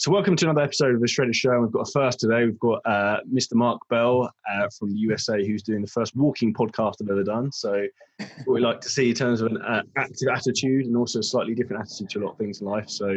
[0.00, 1.60] So, welcome to another episode of the Shredder Show.
[1.60, 2.44] We've got a first today.
[2.44, 3.54] We've got uh, Mr.
[3.54, 7.50] Mark Bell uh, from the USA, who's doing the first walking podcast I've ever done.
[7.50, 7.84] So,
[8.44, 11.22] what we like to see in terms of an uh, active attitude and also a
[11.24, 12.88] slightly different attitude to a lot of things in life.
[12.88, 13.16] So,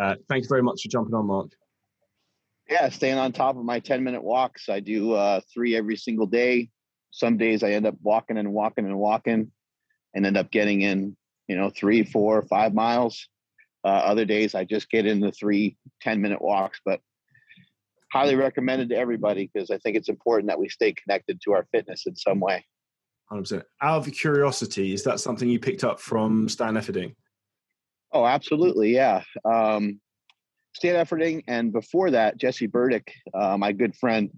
[0.00, 1.50] uh, thank you very much for jumping on, Mark.
[2.70, 4.68] Yeah, staying on top of my 10 minute walks.
[4.68, 6.70] I do uh, three every single day.
[7.10, 9.50] Some days I end up walking and walking and walking
[10.14, 11.16] and end up getting in,
[11.48, 13.28] you know, three, four, five miles
[13.84, 17.00] uh, other days, I just get in the three 10 minute walks, but
[18.12, 21.66] highly recommended to everybody because I think it's important that we stay connected to our
[21.72, 22.64] fitness in some way.
[23.32, 23.62] 100%.
[23.80, 27.14] Out of curiosity, is that something you picked up from Stan Efferding?
[28.12, 28.94] Oh, absolutely.
[28.94, 29.22] Yeah.
[29.44, 30.00] Um,
[30.74, 31.42] Stan Efferding.
[31.48, 34.30] And before that, Jesse Burdick, uh, my good friend,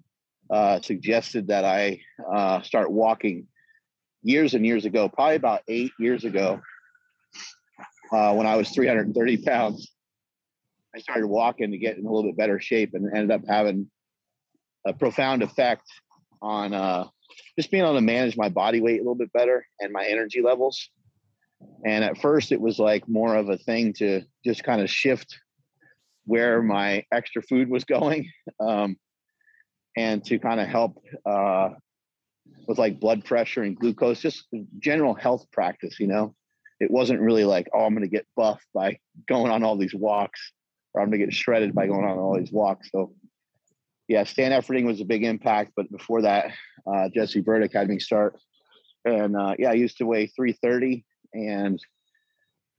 [0.51, 2.01] uh, suggested that I
[2.32, 3.48] uh, start walking
[4.23, 6.60] years and years ago, probably about eight years ago
[8.14, 9.91] uh, when I was 330 pounds.
[10.95, 13.90] I started walking to get in a little bit better shape and ended up having
[14.87, 15.87] a profound effect
[16.40, 17.09] on uh,
[17.59, 20.40] just being able to manage my body weight a little bit better and my energy
[20.40, 20.88] levels.
[21.85, 25.37] And at first, it was like more of a thing to just kind of shift
[26.26, 28.96] where my extra food was going um,
[29.96, 31.70] and to kind of help uh,
[32.68, 34.46] with like blood pressure and glucose, just
[34.79, 36.35] general health practice, you know
[36.85, 39.95] it wasn't really like, oh, I'm going to get buffed by going on all these
[39.95, 40.52] walks,
[40.93, 42.91] or I'm going to get shredded by going on all these walks.
[42.93, 43.15] So,
[44.07, 45.73] yeah, Stan Efferding was a big impact.
[45.74, 46.52] But before that,
[46.87, 48.38] uh, Jesse Burdick had me start.
[49.07, 51.80] And uh, yeah, I used to weigh 330 and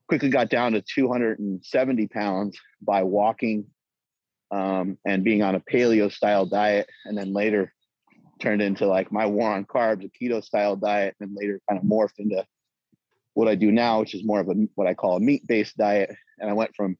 [0.08, 3.66] quickly got down to 270 pounds by walking
[4.52, 6.88] um, and being on a paleo style diet.
[7.06, 7.73] And then later
[8.40, 11.81] turned into like my war on carbs, a keto style diet, and then later kind
[11.81, 12.45] of morphed into
[13.36, 15.78] what I do now, which is more of a what I call a meat based
[15.78, 16.09] diet.
[16.39, 16.97] And I went from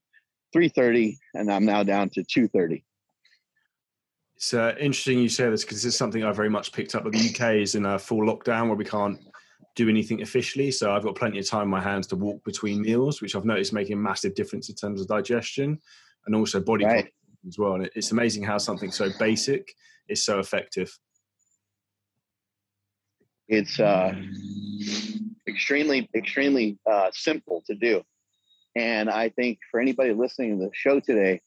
[0.54, 2.84] 330 and I'm now down to 230.
[4.36, 7.04] It's uh, interesting you say this because this is something I very much picked up.
[7.04, 9.20] But the UK is in a full lockdown where we can't
[9.76, 10.72] do anything officially.
[10.72, 13.46] So I've got plenty of time in my hands to walk between meals, which I've
[13.46, 15.80] noticed making a massive difference in terms of digestion
[16.26, 17.10] and also body right.
[17.48, 17.76] as well.
[17.76, 19.74] And it's amazing how something so basic
[20.10, 20.98] is so effective.
[23.48, 24.14] It's uh,
[25.56, 28.04] extremely, extremely uh, simple to do.
[28.76, 31.42] And I think for anybody listening to the show today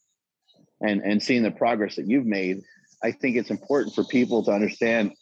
[0.80, 2.62] and, and seeing the progress that you've made,
[3.02, 5.12] I think it's important for people to understand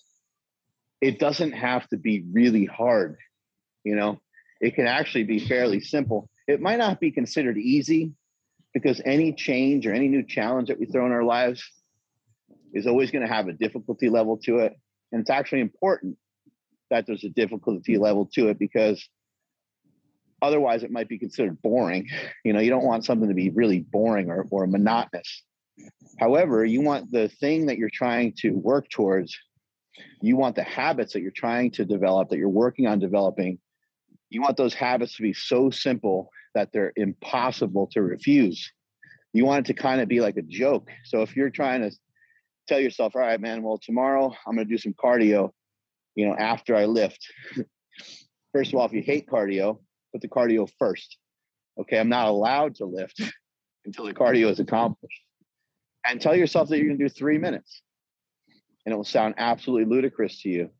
[1.01, 3.19] it doesn't have to be really hard.
[3.85, 4.21] You know,
[4.61, 6.31] it can actually be fairly simple.
[6.47, 8.13] It might not be considered easy
[8.73, 11.69] because any change or any new challenge that we throw in our lives
[12.73, 14.75] is always going to have a difficulty level to it.
[15.11, 16.19] And it's actually important
[16.91, 19.09] that there's a difficulty level to it because
[20.43, 22.09] otherwise it might be considered boring.
[22.45, 25.43] You know, you don't want something to be really boring or, or monotonous.
[26.19, 29.37] However, you want the thing that you're trying to work towards,
[30.23, 33.59] you want the habits that you're trying to develop, that you're working on developing,
[34.31, 38.73] you want those habits to be so simple that they're impossible to refuse.
[39.33, 40.89] You want it to kind of be like a joke.
[41.05, 41.95] So if you're trying to
[42.67, 45.53] tell yourself, all right, man, well, tomorrow I'm going to do some cardio
[46.17, 47.25] you know, after I lift.
[48.53, 49.79] First of all, if you hate cardio,
[50.13, 51.19] put the cardio first.
[51.79, 53.21] Okay, I'm not allowed to lift
[53.85, 55.21] until the cardio is accomplished.
[56.09, 57.83] And tell yourself that you're going to do three minutes.
[58.85, 60.71] And it will sound absolutely ludicrous to you.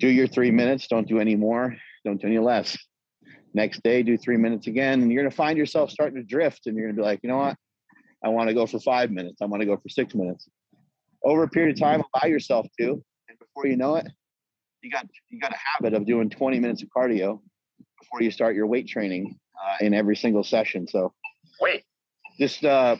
[0.00, 2.76] Do your three minutes, don't do any more, don't do any less.
[3.54, 6.66] Next day, do three minutes again, and you're going to find yourself starting to drift.
[6.66, 7.56] And you're going to be like, you know what?
[8.24, 9.42] I want to go for five minutes.
[9.42, 10.48] I want to go for six minutes.
[11.22, 13.04] Over a period of time, allow yourself to.
[13.28, 14.08] And before you know it,
[14.82, 17.40] you got you got a habit of doing 20 minutes of cardio
[18.00, 20.86] before you start your weight training uh, in every single session.
[20.86, 21.12] So
[21.60, 21.84] wait,
[22.38, 22.96] just uh,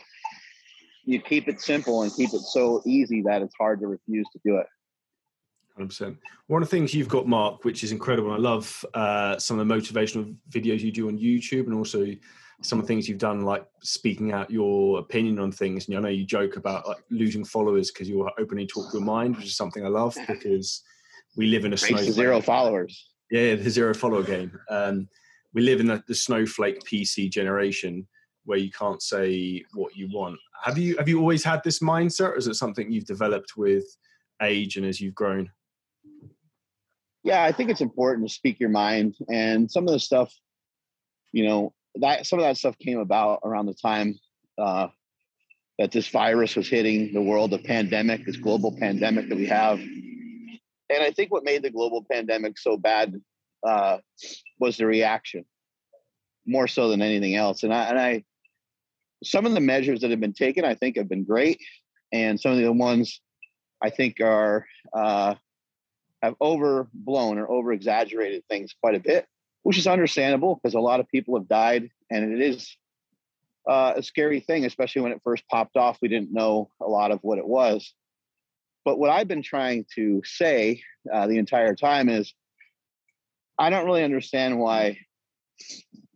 [1.05, 4.41] you keep it simple and keep it so easy that it's hard to refuse to
[4.45, 4.67] do it.
[5.79, 6.19] 100%.
[6.49, 8.31] One of the things you've got, Mark, which is incredible.
[8.31, 12.07] I love uh, some of the motivational videos you do on YouTube and also
[12.61, 15.89] some of the things you've done, like speaking out your opinion on things.
[15.89, 19.03] And I know you joke about like losing followers because you were openly talk your
[19.03, 20.83] mind, which is something I love because
[21.37, 22.13] we live in a snowflake.
[22.13, 23.09] zero followers.
[23.31, 24.59] Yeah, the zero follower game.
[24.69, 25.09] Um,
[25.55, 28.07] we live in the, the snowflake PC generation
[28.45, 30.39] where you can't say what you want.
[30.63, 33.85] Have you have you always had this mindset, or is it something you've developed with
[34.43, 35.51] age and as you've grown?
[37.25, 40.33] Yeah, I think it's important to speak your mind, and some of the stuff,
[41.33, 44.19] you know, that some of that stuff came about around the time
[44.59, 44.89] uh,
[45.79, 49.81] that this virus was hitting the world, the pandemic, this global pandemic that we have
[50.93, 53.21] and I think what made the global pandemic so bad
[53.67, 53.99] uh,
[54.59, 55.45] was the reaction,
[56.47, 57.63] more so than anything else.
[57.63, 58.25] And I and I,
[59.25, 61.61] some of the measures that have been taken, I think, have been great,
[62.13, 63.21] and some of the ones
[63.83, 65.35] I think are uh,
[66.23, 69.27] have overblown or over exaggerated things quite a bit,
[69.63, 72.77] which is understandable because a lot of people have died, and it is
[73.69, 75.99] uh, a scary thing, especially when it first popped off.
[76.03, 77.93] We didn't know a lot of what it was.
[78.85, 80.83] But what I've been trying to say
[81.13, 82.33] uh, the entire time is
[83.59, 84.99] I don't really understand why,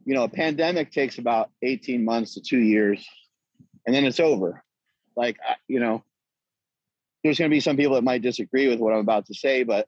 [0.05, 3.07] you know, a pandemic takes about 18 months to two years
[3.87, 4.63] and then it's over.
[5.17, 6.03] Like, you know,
[7.23, 9.63] there's going to be some people that might disagree with what I'm about to say,
[9.63, 9.87] but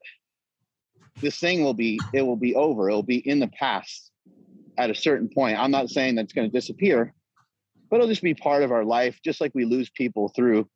[1.20, 2.88] this thing will be, it will be over.
[2.88, 4.10] It'll be in the past
[4.76, 5.58] at a certain point.
[5.58, 7.12] I'm not saying that's going to disappear,
[7.90, 10.68] but it'll just be part of our life, just like we lose people through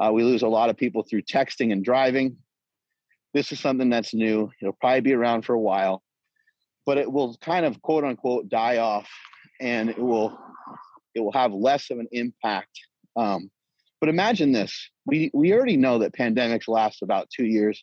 [0.00, 2.36] uh, we lose a lot of people through texting and driving.
[3.34, 4.50] This is something that's new.
[4.60, 6.02] It'll probably be around for a while,
[6.86, 9.08] but it will kind of quote unquote die off,
[9.60, 10.38] and it will
[11.14, 12.70] it will have less of an impact.
[13.16, 13.50] Um,
[14.00, 17.82] but imagine this: we we already know that pandemics last about two years,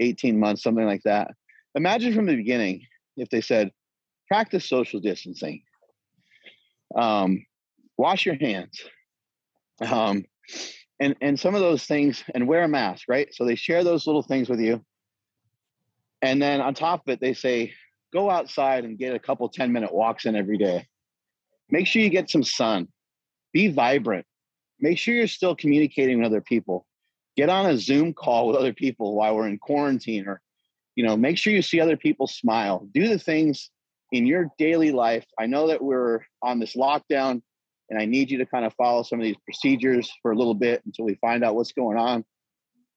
[0.00, 1.32] eighteen months, something like that.
[1.74, 2.82] Imagine from the beginning
[3.16, 3.70] if they said,
[4.28, 5.62] practice social distancing,
[6.96, 7.44] um,
[7.96, 8.80] wash your hands.
[9.80, 10.24] Um,
[11.00, 13.28] and and some of those things and wear a mask right?
[13.32, 14.84] So they share those little things with you.
[16.22, 17.72] And then on top of it they say
[18.12, 20.86] go outside and get a couple 10 minute walks in every day.
[21.70, 22.88] Make sure you get some sun.
[23.52, 24.26] Be vibrant.
[24.80, 26.86] Make sure you're still communicating with other people.
[27.36, 30.40] Get on a zoom call with other people while we're in quarantine or
[30.94, 32.88] you know make sure you see other people smile.
[32.92, 33.70] Do the things
[34.12, 35.26] in your daily life.
[35.38, 37.42] I know that we're on this lockdown
[37.90, 40.54] and I need you to kind of follow some of these procedures for a little
[40.54, 42.24] bit until we find out what's going on.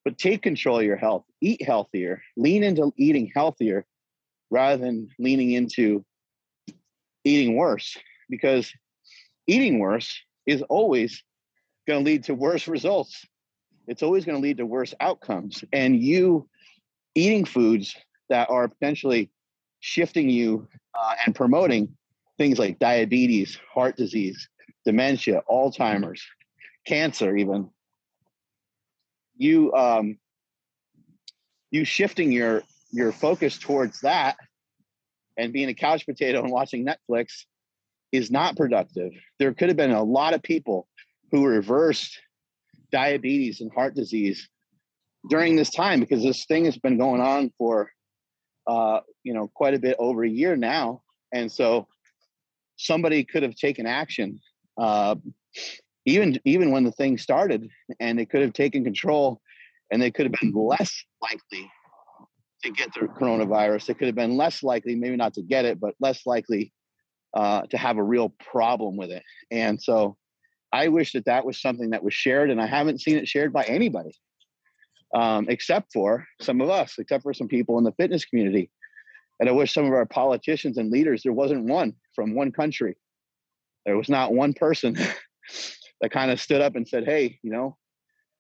[0.05, 3.85] But take control of your health, eat healthier, lean into eating healthier
[4.49, 6.05] rather than leaning into
[7.25, 7.97] eating worse
[8.29, 8.71] because
[9.47, 11.23] eating worse is always
[11.87, 13.25] going to lead to worse results.
[13.87, 15.63] It's always going to lead to worse outcomes.
[15.73, 16.47] And you
[17.15, 17.95] eating foods
[18.29, 19.31] that are potentially
[19.79, 20.67] shifting you
[20.97, 21.95] uh, and promoting
[22.37, 24.47] things like diabetes, heart disease,
[24.85, 26.23] dementia, Alzheimer's,
[26.85, 27.69] cancer, even.
[29.37, 30.17] You um,
[31.71, 34.37] you shifting your your focus towards that
[35.37, 37.43] and being a couch potato and watching Netflix
[38.11, 39.11] is not productive.
[39.39, 40.87] There could have been a lot of people
[41.31, 42.17] who reversed
[42.91, 44.47] diabetes and heart disease
[45.29, 47.91] during this time because this thing has been going on for
[48.65, 51.01] uh, you know quite a bit over a year now,
[51.33, 51.87] and so
[52.77, 54.39] somebody could have taken action
[54.77, 55.15] uh,
[56.05, 57.69] even even when the thing started,
[57.99, 59.41] and they could have taken control,
[59.91, 61.69] and they could have been less likely
[62.63, 63.85] to get the coronavirus.
[63.85, 66.73] They could have been less likely, maybe not to get it, but less likely
[67.33, 69.23] uh, to have a real problem with it.
[69.51, 70.17] And so,
[70.71, 73.51] I wish that that was something that was shared, and I haven't seen it shared
[73.51, 74.15] by anybody,
[75.13, 78.69] um, except for some of us, except for some people in the fitness community.
[79.39, 82.95] And I wish some of our politicians and leaders, there wasn't one from one country
[83.87, 84.93] there was not one person
[86.01, 87.77] that kind of stood up and said, hey, you know,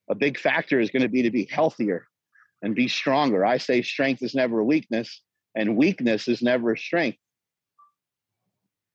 [0.09, 2.05] a big factor is going to be to be healthier
[2.61, 3.45] and be stronger.
[3.45, 5.21] I say strength is never a weakness,
[5.55, 7.17] and weakness is never a strength.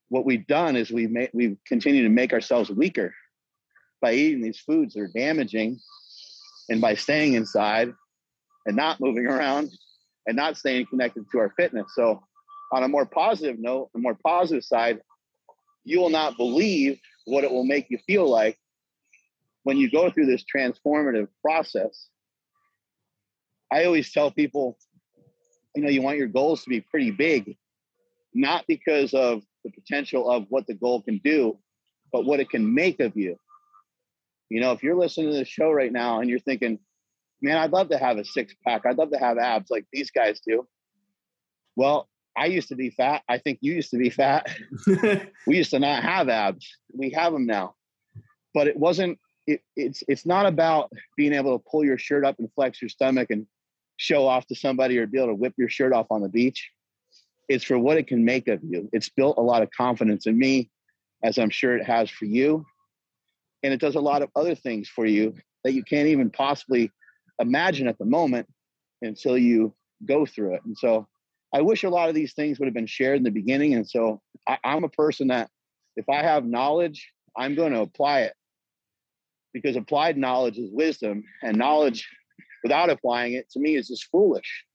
[0.09, 3.15] What we've done is we've made, we've continued to make ourselves weaker
[3.99, 5.79] by eating these foods that are damaging,
[6.69, 7.91] and by staying inside
[8.67, 9.71] and not moving around
[10.27, 11.87] and not staying connected to our fitness.
[11.95, 12.21] So,
[12.71, 14.99] on a more positive note, the more positive side,
[15.83, 18.57] you will not believe what it will make you feel like
[19.63, 22.07] when you go through this transformative process.
[23.71, 24.77] I always tell people,
[25.75, 27.57] you know, you want your goals to be pretty big,
[28.33, 31.57] not because of the potential of what the goal can do,
[32.11, 33.37] but what it can make of you.
[34.49, 36.77] You know, if you're listening to this show right now and you're thinking,
[37.41, 40.11] man, I'd love to have a six pack, I'd love to have abs like these
[40.11, 40.67] guys do.
[41.75, 43.21] Well, I used to be fat.
[43.29, 44.49] I think you used to be fat.
[45.47, 46.67] we used to not have abs.
[46.91, 47.75] We have them now.
[48.53, 52.39] But it wasn't it, it's it's not about being able to pull your shirt up
[52.39, 53.45] and flex your stomach and
[53.97, 56.69] show off to somebody or be able to whip your shirt off on the beach.
[57.49, 58.89] It's for what it can make of you.
[58.93, 60.69] It's built a lot of confidence in me,
[61.23, 62.65] as I'm sure it has for you.
[63.61, 66.91] And it does a lot of other things for you that you can't even possibly
[67.39, 68.47] imagine at the moment
[69.01, 69.73] until you
[70.05, 70.61] go through it.
[70.65, 71.07] And so
[71.53, 73.75] I wish a lot of these things would have been shared in the beginning.
[73.75, 75.49] And so I, I'm a person that
[75.95, 78.33] if I have knowledge, I'm going to apply it
[79.53, 82.07] because applied knowledge is wisdom, and knowledge
[82.63, 84.65] without applying it to me is just foolish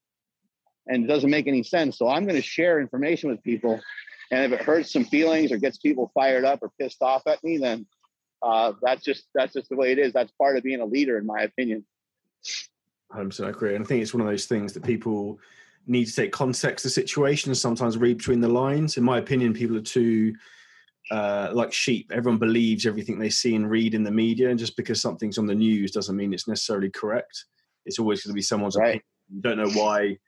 [0.88, 1.98] and it doesn't make any sense.
[1.98, 3.80] So I'm going to share information with people.
[4.30, 7.42] And if it hurts some feelings or gets people fired up or pissed off at
[7.44, 7.86] me, then
[8.42, 10.12] uh, that's just that's just the way it is.
[10.12, 11.84] That's part of being a leader, in my opinion.
[13.12, 13.74] 100% agree.
[13.74, 15.38] And I think it's one of those things that people
[15.86, 18.96] need to take context of situations, sometimes read between the lines.
[18.96, 20.34] In my opinion, people are too
[21.10, 22.10] uh, like sheep.
[22.12, 25.46] Everyone believes everything they see and read in the media, and just because something's on
[25.46, 27.44] the news doesn't mean it's necessarily correct.
[27.86, 28.88] It's always going to be someone's right.
[28.88, 29.02] opinion.
[29.34, 30.18] You don't know why,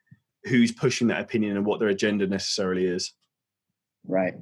[0.45, 3.12] who's pushing that opinion, and what their agenda necessarily is.
[4.07, 4.35] Right.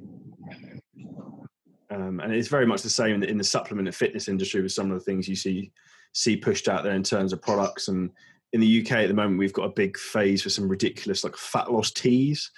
[1.91, 4.61] Um, and it's very much the same in the, in the supplement and fitness industry
[4.61, 5.71] with some of the things you see
[6.13, 7.87] see pushed out there in terms of products.
[7.87, 8.09] And
[8.53, 11.37] in the UK at the moment, we've got a big phase for some ridiculous like
[11.37, 12.49] fat loss teas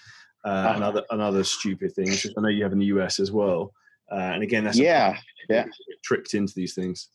[0.45, 0.75] uh, ah.
[0.75, 2.25] and other and other stupid things.
[2.25, 3.73] I know you have in the US as well.
[4.11, 5.17] Uh, and again, that's yeah,
[5.49, 5.65] yeah,
[6.03, 7.09] tricked into these things.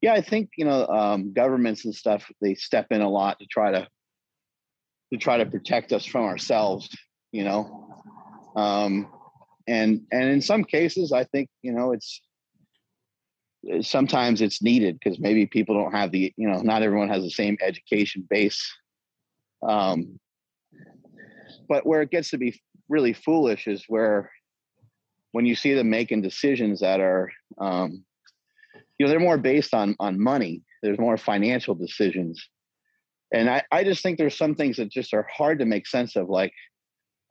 [0.00, 3.46] Yeah, I think you know um, governments and stuff they step in a lot to
[3.46, 3.88] try to
[5.12, 6.88] to try to protect us from ourselves.
[7.30, 8.02] You know,
[8.56, 9.08] um,
[9.66, 12.20] and and in some cases, I think you know it's
[13.80, 17.30] sometimes it's needed because maybe people don't have the you know not everyone has the
[17.30, 18.72] same education base.
[19.66, 20.18] Um,
[21.68, 24.30] but where it gets to be really foolish is where
[25.30, 28.04] when you see them making decisions that are um,
[28.98, 30.62] you know they're more based on on money.
[30.82, 32.48] There's more financial decisions.
[33.32, 36.16] And I, I just think there's some things that just are hard to make sense
[36.16, 36.52] of like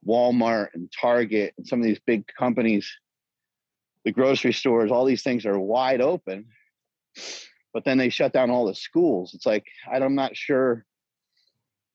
[0.08, 2.90] walmart and target and some of these big companies
[4.06, 6.46] the grocery stores, all these things are wide open,
[7.74, 9.34] but then they shut down all the schools.
[9.34, 10.86] It's like I'm not sure,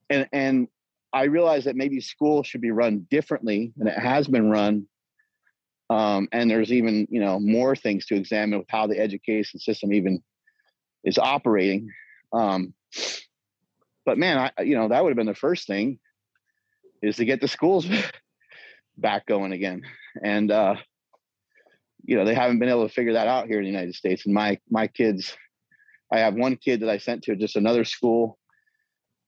[0.09, 0.69] and and
[1.13, 4.87] I realize that maybe school should be run differently than it has been run.
[5.89, 9.93] Um, and there's even you know more things to examine with how the education system
[9.93, 10.23] even
[11.05, 11.89] is operating.
[12.33, 12.75] Um,
[14.05, 15.99] but man, I you know that would have been the first thing
[17.03, 17.87] is to get the schools
[18.97, 19.83] back going again.
[20.23, 20.77] And uh,
[22.05, 24.25] you know they haven't been able to figure that out here in the United States.
[24.27, 25.37] And my my kids,
[26.13, 28.39] I have one kid that I sent to just another school,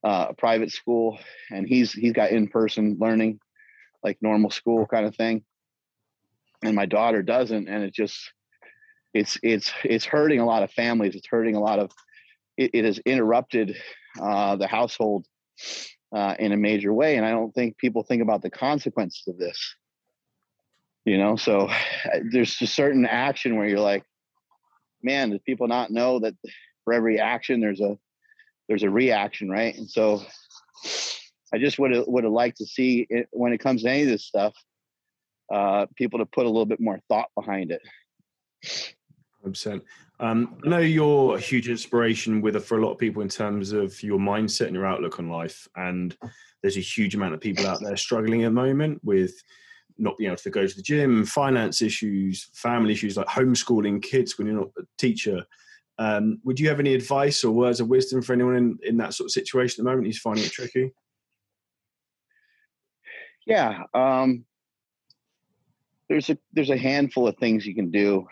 [0.03, 1.19] uh, a private school,
[1.51, 3.39] and he's he's got in person learning,
[4.03, 5.43] like normal school kind of thing.
[6.63, 8.17] And my daughter doesn't, and it just
[9.13, 11.15] it's it's it's hurting a lot of families.
[11.15, 11.91] It's hurting a lot of
[12.57, 13.77] it, it has interrupted
[14.21, 15.25] uh, the household
[16.15, 19.37] uh, in a major way, and I don't think people think about the consequences of
[19.37, 19.75] this
[21.05, 21.69] you know so
[22.31, 24.03] there's a certain action where you're like
[25.01, 26.35] man do people not know that
[26.83, 27.97] for every action there's a
[28.67, 30.21] there's a reaction right and so
[31.53, 34.03] i just would have would have liked to see it, when it comes to any
[34.03, 34.53] of this stuff
[35.51, 37.81] uh, people to put a little bit more thought behind it
[39.45, 39.81] 100%.
[40.19, 43.71] Um, I know you're a huge inspiration with for a lot of people in terms
[43.71, 45.67] of your mindset and your outlook on life.
[45.75, 46.15] And
[46.61, 49.41] there's a huge amount of people out there struggling at the moment with
[49.99, 54.37] not being able to go to the gym, finance issues, family issues like homeschooling kids
[54.37, 55.43] when you're not a teacher.
[55.97, 59.13] Um, would you have any advice or words of wisdom for anyone in, in that
[59.13, 60.91] sort of situation at the moment who's finding it tricky?
[63.45, 64.45] Yeah, um,
[66.07, 68.27] there's a there's a handful of things you can do.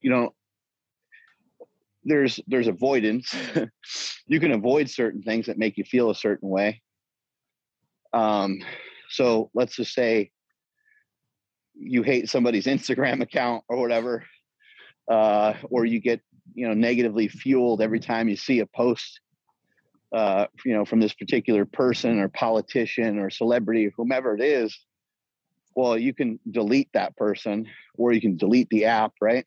[0.00, 0.34] You know,
[2.04, 3.34] there's there's avoidance.
[4.26, 6.82] you can avoid certain things that make you feel a certain way.
[8.12, 8.60] Um,
[9.10, 10.30] so let's just say
[11.74, 14.24] you hate somebody's Instagram account or whatever,
[15.10, 16.20] uh, or you get
[16.54, 19.20] you know negatively fueled every time you see a post,
[20.14, 24.78] uh, you know, from this particular person or politician or celebrity or whomever it is.
[25.76, 29.46] Well, you can delete that person, or you can delete the app, right?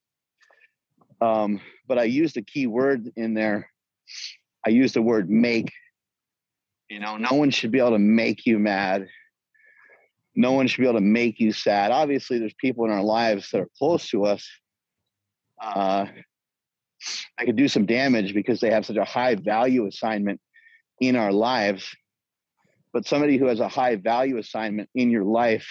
[1.19, 3.69] Um, but I used a key word in there.
[4.65, 5.71] I used the word make.
[6.89, 9.07] You know, no one should be able to make you mad
[10.35, 11.91] no one should be able to make you sad.
[11.91, 14.47] Obviously, there's people in our lives that are close to us
[15.61, 16.05] uh,
[17.37, 20.39] that could do some damage because they have such a high value assignment
[20.99, 21.95] in our lives.
[22.93, 25.67] But somebody who has a high value assignment in your life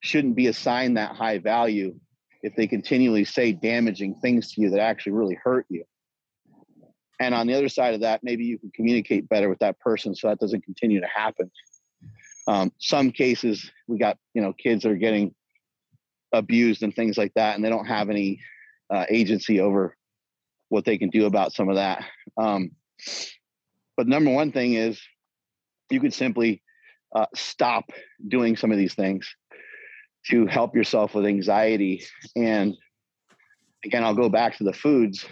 [0.00, 1.98] shouldn't be assigned that high value
[2.42, 5.84] if they continually say damaging things to you that actually really hurt you.
[7.20, 10.14] And on the other side of that, maybe you can communicate better with that person
[10.14, 11.50] so that doesn't continue to happen.
[12.48, 15.34] Um, some cases we got you know kids that are getting
[16.32, 18.40] abused and things like that, and they don't have any
[18.90, 19.94] uh, agency over
[20.70, 22.04] what they can do about some of that.
[22.38, 22.70] Um,
[23.98, 25.00] but number one thing is
[25.90, 26.62] you could simply
[27.14, 27.90] uh, stop
[28.26, 29.28] doing some of these things
[30.26, 32.04] to help yourself with anxiety.
[32.34, 32.76] And
[33.84, 35.26] again, I'll go back to the foods,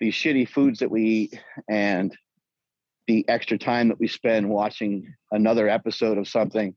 [0.00, 2.16] these shitty foods that we eat, and
[3.06, 6.74] the extra time that we spend watching another episode of something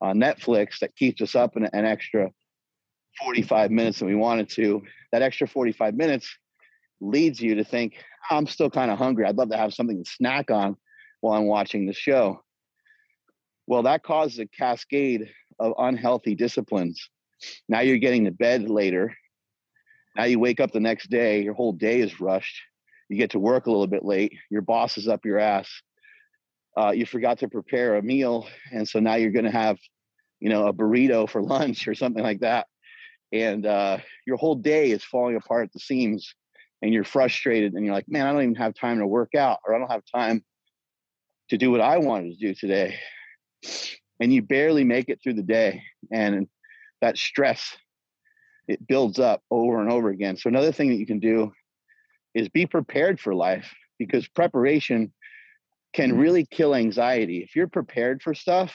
[0.00, 2.30] on Netflix that keeps us up an, an extra
[3.22, 4.82] 45 minutes than we wanted to,
[5.12, 6.28] that extra 45 minutes
[7.00, 7.94] leads you to think,
[8.30, 9.24] I'm still kind of hungry.
[9.24, 10.76] I'd love to have something to snack on
[11.20, 12.42] while I'm watching the show.
[13.66, 17.08] Well, that causes a cascade of unhealthy disciplines.
[17.68, 19.14] Now you're getting to bed later.
[20.16, 22.60] Now you wake up the next day, your whole day is rushed.
[23.10, 24.34] You get to work a little bit late.
[24.50, 25.68] Your boss is up your ass.
[26.78, 28.46] Uh, you forgot to prepare a meal.
[28.70, 29.78] And so now you're going to have,
[30.38, 32.68] you know, a burrito for lunch or something like that.
[33.32, 33.98] And uh,
[34.28, 36.32] your whole day is falling apart at the seams
[36.82, 39.58] and you're frustrated and you're like, man, I don't even have time to work out
[39.66, 40.44] or I don't have time
[41.48, 42.96] to do what I wanted to do today.
[44.20, 45.82] And you barely make it through the day.
[46.12, 46.46] And
[47.00, 47.76] that stress,
[48.68, 50.36] it builds up over and over again.
[50.36, 51.52] So another thing that you can do
[52.34, 55.12] is be prepared for life because preparation
[55.92, 57.38] can really kill anxiety.
[57.38, 58.74] If you're prepared for stuff,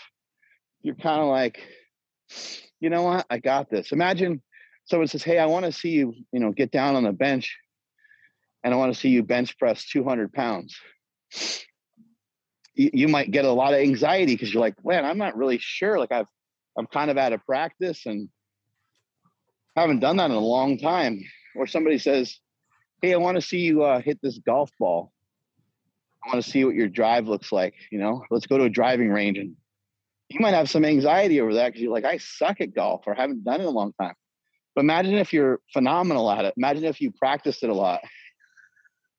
[0.82, 1.62] you're kind of like,
[2.80, 3.92] you know what, I got this.
[3.92, 4.42] Imagine
[4.86, 7.58] someone says, Hey, I want to see you, you know, get down on the bench
[8.64, 10.76] and I want to see you bench press 200 pounds.
[12.74, 15.60] You, you might get a lot of anxiety because you're like, man, I'm not really
[15.60, 16.00] sure.
[16.00, 16.28] Like I've,
[16.78, 18.28] I'm kind of out of practice and
[19.76, 21.22] haven't done that in a long time.
[21.56, 22.38] Or somebody says,
[23.06, 25.12] Hey, I want to see you uh, hit this golf ball.
[26.24, 27.76] I want to see what your drive looks like.
[27.92, 29.56] You know, let's go to a driving range and
[30.30, 33.14] you might have some anxiety over that because you're like, I suck at golf or
[33.14, 34.16] haven't done it in a long time.
[34.74, 36.56] But imagine if you're phenomenal at it.
[36.58, 38.02] Imagine if you practiced it a lot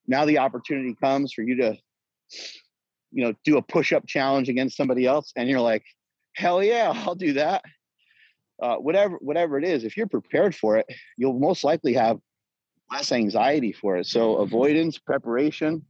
[0.06, 1.76] now the opportunity comes for you to
[3.12, 5.84] you know do a push-up challenge against somebody else and you're like
[6.34, 7.62] hell yeah i'll do that
[8.62, 12.18] uh, whatever whatever it is if you're prepared for it you'll most likely have
[12.90, 15.84] less anxiety for it so avoidance preparation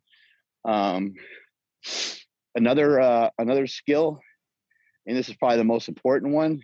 [0.65, 1.15] um,
[2.55, 4.21] another uh, another skill
[5.07, 6.63] and this is probably the most important one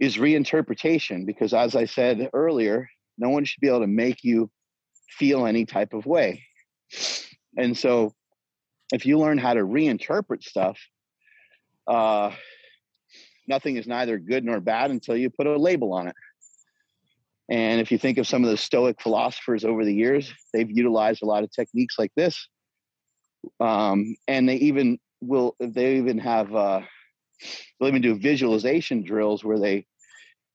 [0.00, 2.88] is reinterpretation because as i said earlier
[3.18, 4.50] no one should be able to make you
[5.10, 6.44] feel any type of way.
[7.56, 8.14] And so
[8.92, 10.78] if you learn how to reinterpret stuff,
[11.86, 12.32] uh,
[13.46, 16.14] nothing is neither good nor bad until you put a label on it.
[17.50, 21.22] And if you think of some of the Stoic philosophers over the years, they've utilized
[21.22, 22.48] a lot of techniques like this.
[23.58, 26.82] Um, and they even will, they even have, uh,
[27.78, 29.86] they'll even do visualization drills where they,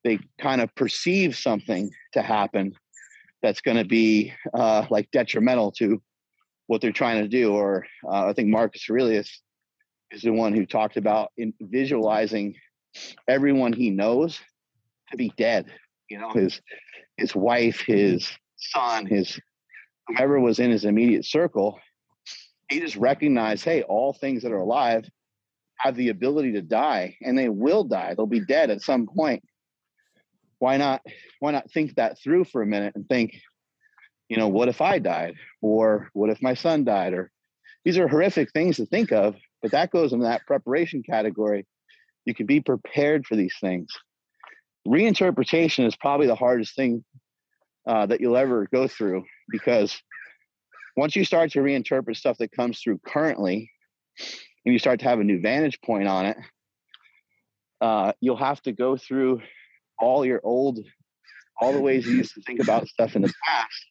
[0.04, 2.74] they kind of perceive something to happen
[3.42, 6.02] that's going to be uh, like detrimental to
[6.68, 7.54] what they're trying to do.
[7.54, 9.42] Or uh, I think Marcus Aurelius
[10.12, 12.56] is the one who talked about in visualizing
[13.28, 14.40] everyone he knows
[15.10, 15.72] to be dead.
[16.10, 16.62] You know, his
[17.18, 17.94] his wife, mm-hmm.
[17.94, 19.40] his son, his
[20.08, 21.80] whoever was in his immediate circle.
[22.70, 25.06] He just recognized, hey, all things that are alive
[25.78, 28.14] have the ability to die, and they will die.
[28.16, 29.44] They'll be dead at some point.
[30.60, 31.02] Why not
[31.40, 33.36] why not think that through for a minute and think
[34.30, 35.36] you know what if i died?
[35.62, 37.14] Or what if my son died?
[37.14, 37.32] Or
[37.84, 41.66] these are horrific things to think of but that goes in that preparation category.
[42.26, 43.88] You can be prepared for these things
[44.88, 47.04] reinterpretation is probably the hardest thing
[47.88, 50.02] uh, that you'll ever go through because
[50.96, 53.70] once you start to reinterpret stuff that comes through currently
[54.66, 56.38] and you start to have a new vantage point on it
[57.84, 59.42] uh, you'll have to go through
[60.00, 60.80] all your old,
[61.60, 63.86] all the ways you used to think about stuff in the past,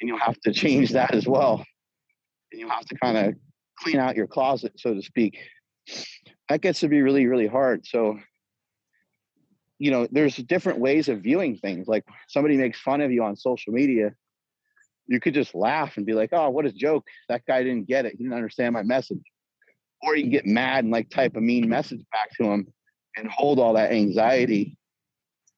[0.00, 1.64] and you'll have to change that as well.
[2.52, 3.34] And you'll have to kind of
[3.80, 5.36] clean out your closet, so to speak.
[6.48, 7.84] That gets to be really, really hard.
[7.84, 8.16] So,
[9.78, 11.86] you know, there's different ways of viewing things.
[11.86, 14.12] Like somebody makes fun of you on social media,
[15.06, 17.06] you could just laugh and be like, "Oh, what a joke!
[17.28, 18.12] That guy didn't get it.
[18.12, 19.22] He didn't understand my message."
[20.02, 22.66] Or you can get mad and like type a mean message back to him
[23.16, 24.76] and hold all that anxiety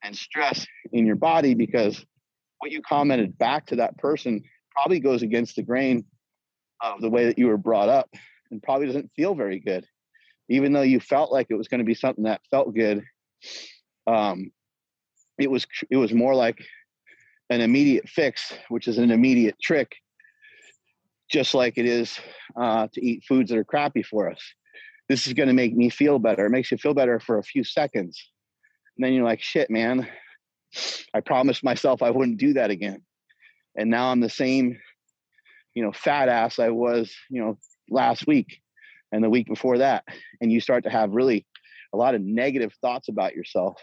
[0.02, 2.04] and stress in your body because
[2.60, 6.04] what you commented back to that person probably goes against the grain
[6.80, 8.08] of the way that you were brought up
[8.50, 9.84] and probably doesn't feel very good
[10.48, 13.04] even though you felt like it was going to be something that felt good
[14.08, 14.50] um,
[15.38, 16.58] it was it was more like
[17.50, 19.96] an immediate fix which is an immediate trick
[21.30, 22.18] just like it is
[22.56, 24.40] uh, to eat foods that are crappy for us
[25.08, 27.42] this is going to make me feel better it makes you feel better for a
[27.42, 28.30] few seconds
[28.98, 30.08] and then you're like, shit, man,
[31.14, 33.02] I promised myself I wouldn't do that again.
[33.76, 34.76] And now I'm the same,
[35.74, 38.60] you know, fat ass I was, you know, last week
[39.12, 40.04] and the week before that.
[40.40, 41.46] And you start to have really
[41.94, 43.80] a lot of negative thoughts about yourself.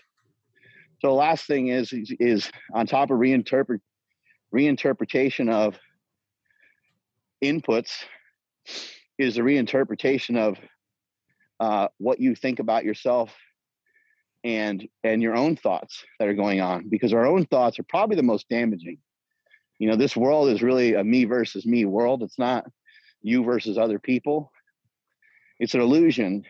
[1.06, 3.80] The last thing is, is, is on top of reinterpret
[4.52, 5.78] reinterpretation of
[7.44, 7.92] inputs
[9.20, 10.58] is the reinterpretation of
[11.60, 13.32] uh, what you think about yourself
[14.44, 18.16] and and your own thoughts that are going on because our own thoughts are probably
[18.16, 18.98] the most damaging.
[19.78, 22.24] You know this world is really a me versus me world.
[22.24, 22.66] It's not
[23.22, 24.52] you versus other people.
[25.60, 26.46] It's an illusion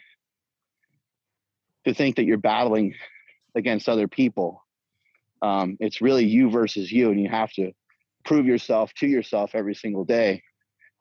[1.85, 2.95] to think that you're battling
[3.55, 4.63] against other people.
[5.41, 7.71] Um, it's really you versus you and you have to
[8.23, 10.41] prove yourself to yourself every single day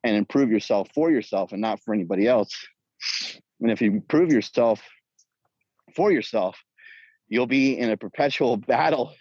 [0.03, 2.55] and improve yourself for yourself and not for anybody else.
[3.61, 4.83] And if you prove yourself
[5.95, 6.57] for yourself
[7.29, 9.13] you'll be in a perpetual battle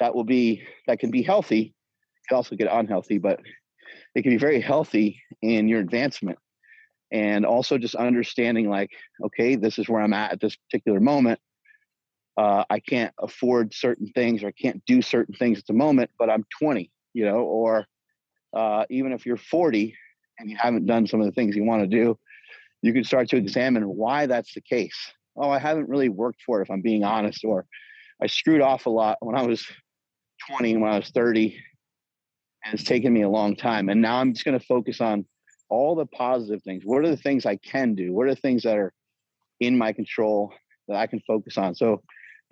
[0.00, 1.74] that will be that can be healthy.
[2.16, 3.40] It can also get unhealthy but
[4.14, 6.38] it can be very healthy in your advancement.
[7.10, 8.90] And also just understanding like
[9.24, 11.38] okay this is where i'm at at this particular moment
[12.36, 16.10] uh, i can't afford certain things or i can't do certain things at the moment
[16.18, 17.86] but i'm 20 you know or
[18.54, 19.96] uh, even if you're 40
[20.38, 22.18] and you haven't done some of the things you want to do
[22.82, 26.60] you can start to examine why that's the case oh, I haven't really worked for
[26.60, 27.66] it if I'm being honest, or
[28.22, 29.66] I screwed off a lot when I was
[30.48, 31.56] 20 and when I was 30,
[32.64, 33.88] and it's taken me a long time.
[33.88, 35.24] And now I'm just going to focus on
[35.68, 36.82] all the positive things.
[36.84, 38.12] What are the things I can do?
[38.12, 38.92] What are the things that are
[39.60, 40.52] in my control
[40.88, 41.74] that I can focus on?
[41.74, 42.02] So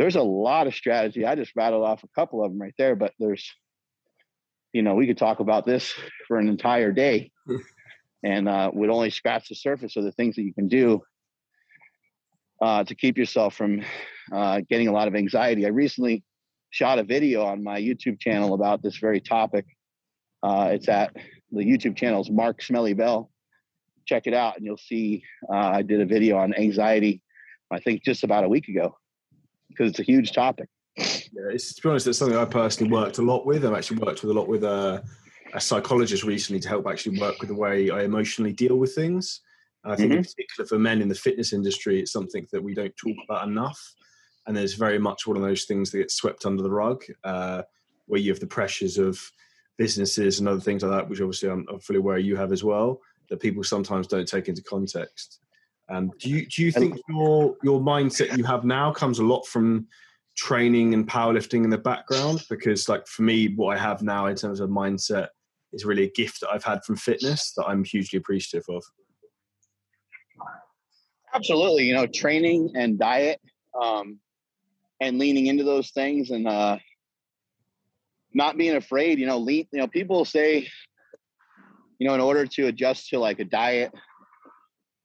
[0.00, 1.26] there's a lot of strategy.
[1.26, 3.52] I just rattled off a couple of them right there, but there's,
[4.72, 5.92] you know, we could talk about this
[6.26, 7.30] for an entire day
[8.24, 11.02] and uh, would only scratch the surface of the things that you can do
[12.62, 13.82] uh, to keep yourself from
[14.32, 15.66] uh, getting a lot of anxiety.
[15.66, 16.24] I recently
[16.70, 19.66] shot a video on my YouTube channel about this very topic.
[20.42, 21.14] Uh, it's at
[21.52, 23.30] the YouTube channel's Mark Smelly Bell.
[24.06, 27.20] Check it out, and you'll see uh, I did a video on anxiety.
[27.70, 28.96] I think just about a week ago
[29.70, 30.68] because it's a huge topic.
[30.96, 33.64] Yeah, it's, to be honest, it's something I personally worked a lot with.
[33.64, 35.02] I've actually worked with a lot with a,
[35.54, 39.40] a psychologist recently to help actually work with the way I emotionally deal with things.
[39.84, 40.18] And I think, mm-hmm.
[40.18, 43.48] in particular for men in the fitness industry, it's something that we don't talk about
[43.48, 43.80] enough.
[44.46, 47.62] And there's very much one of those things that gets swept under the rug, uh,
[48.06, 49.18] where you have the pressures of
[49.78, 52.64] businesses and other things like that, which obviously I'm, I'm fully aware you have as
[52.64, 55.40] well, that people sometimes don't take into context.
[55.90, 59.46] Um, do you do you think your your mindset you have now comes a lot
[59.46, 59.86] from
[60.36, 62.44] training and powerlifting in the background?
[62.48, 65.28] Because like for me, what I have now in terms of mindset
[65.72, 68.84] is really a gift that I've had from fitness that I'm hugely appreciative of.
[71.34, 71.84] Absolutely.
[71.84, 73.40] You know, training and diet
[73.80, 74.18] um,
[75.00, 76.78] and leaning into those things and uh,
[78.34, 80.68] not being afraid, you know, lean, you know, people say,
[81.98, 83.92] you know, in order to adjust to like a diet,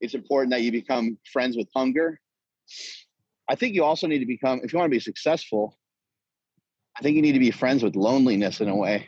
[0.01, 2.19] it's important that you become friends with hunger.
[3.47, 5.77] I think you also need to become, if you want to be successful,
[6.97, 9.07] I think you need to be friends with loneliness in a way.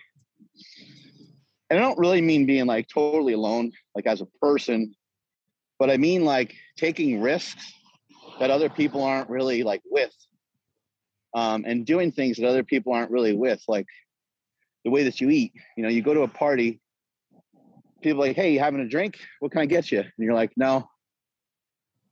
[1.70, 4.94] And I don't really mean being like totally alone, like as a person,
[5.80, 7.74] but I mean like taking risks
[8.40, 10.14] that other people aren't really like with,
[11.34, 13.88] um, and doing things that other people aren't really with, like
[14.86, 15.54] the way that you eat.
[15.76, 16.80] You know, you go to a party,
[18.02, 19.20] people like, "Hey, you having a drink?
[19.40, 20.90] What can I get you?" And you're like, "No."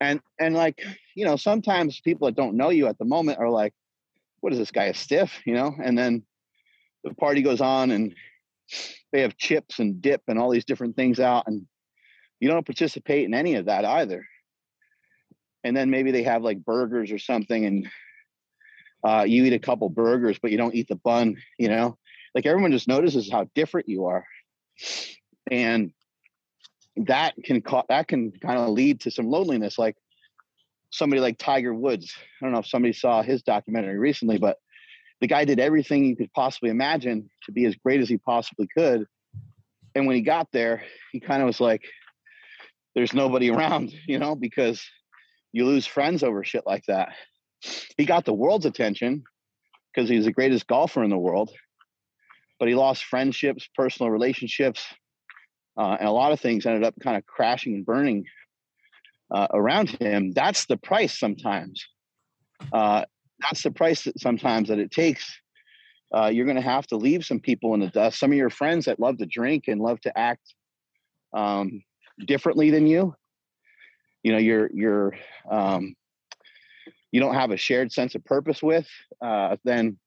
[0.01, 0.83] And and like
[1.15, 3.73] you know, sometimes people that don't know you at the moment are like,
[4.41, 6.23] "What is this guy a stiff?" You know, and then
[7.05, 8.13] the party goes on and
[9.11, 11.65] they have chips and dip and all these different things out and
[12.39, 14.25] you don't participate in any of that either
[15.63, 17.87] and then maybe they have like burgers or something and
[19.03, 21.97] uh, you eat a couple burgers but you don't eat the bun you know
[22.33, 24.25] like everyone just notices how different you are
[25.51, 25.91] and
[26.97, 29.95] that can ca- that can kind of lead to some loneliness like
[30.91, 34.57] somebody like tiger woods i don't know if somebody saw his documentary recently but
[35.21, 38.67] the guy did everything you could possibly imagine to be as great as he possibly
[38.75, 39.05] could
[39.93, 41.83] and when he got there he kind of was like
[42.95, 44.83] there's nobody around, you know, because
[45.51, 47.09] you lose friends over shit like that.
[47.97, 49.23] He got the world's attention
[49.93, 51.51] because he's the greatest golfer in the world,
[52.59, 54.85] but he lost friendships, personal relationships,
[55.77, 58.25] uh, and a lot of things ended up kind of crashing and burning
[59.31, 60.31] uh, around him.
[60.31, 61.85] That's the price sometimes.
[62.71, 63.05] Uh,
[63.41, 65.39] that's the price that sometimes that it takes.
[66.15, 68.19] Uh, you're going to have to leave some people in the dust.
[68.19, 70.53] Some of your friends that love to drink and love to act
[71.33, 71.83] um,
[72.25, 73.15] differently than you
[74.25, 75.13] you know you're you're
[75.51, 75.95] um,
[77.11, 78.87] you don't have a shared sense of purpose with
[79.21, 79.97] uh, then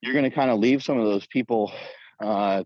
[0.00, 1.72] you're going to kind of leave some of those people
[2.22, 2.62] uh,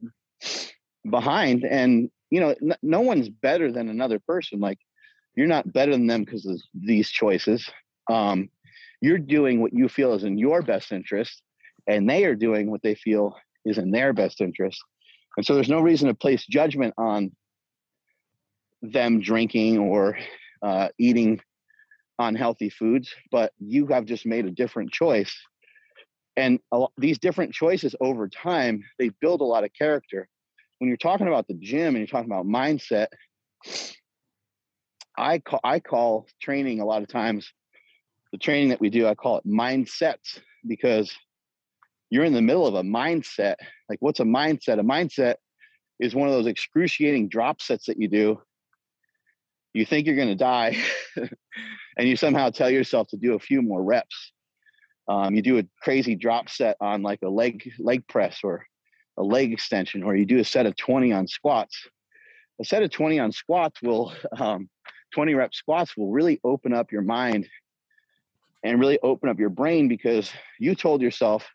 [1.11, 4.79] behind and you know n- no one's better than another person like
[5.37, 7.71] you're not better than them because of these choices
[8.11, 8.49] um,
[9.01, 11.42] you're doing what you feel is in your best interest
[11.87, 14.83] and they are doing what they feel is in their best interest
[15.37, 17.31] and so there's no reason to place judgment on
[18.83, 20.18] them drinking or
[20.62, 21.40] uh, eating
[22.18, 25.35] unhealthy foods, but you have just made a different choice.
[26.37, 26.61] And
[26.97, 30.29] these different choices over time, they build a lot of character.
[30.79, 33.09] When you're talking about the gym and you're talking about mindset,
[35.17, 37.53] I call I call training a lot of times
[38.33, 41.14] the training that we do, I call it mindsets because
[42.11, 43.57] you're in the middle of a mindset.
[43.88, 44.79] Like, what's a mindset?
[44.79, 45.37] A mindset
[45.99, 48.41] is one of those excruciating drop sets that you do.
[49.75, 50.77] You think you're going to die,
[51.17, 54.33] and you somehow tell yourself to do a few more reps.
[55.09, 58.67] Um, you do a crazy drop set on like a leg leg press or
[59.18, 61.87] a leg extension, or you do a set of 20 on squats.
[62.61, 64.68] A set of 20 on squats will, um,
[65.14, 67.48] 20 rep squats will really open up your mind
[68.62, 71.46] and really open up your brain because you told yourself,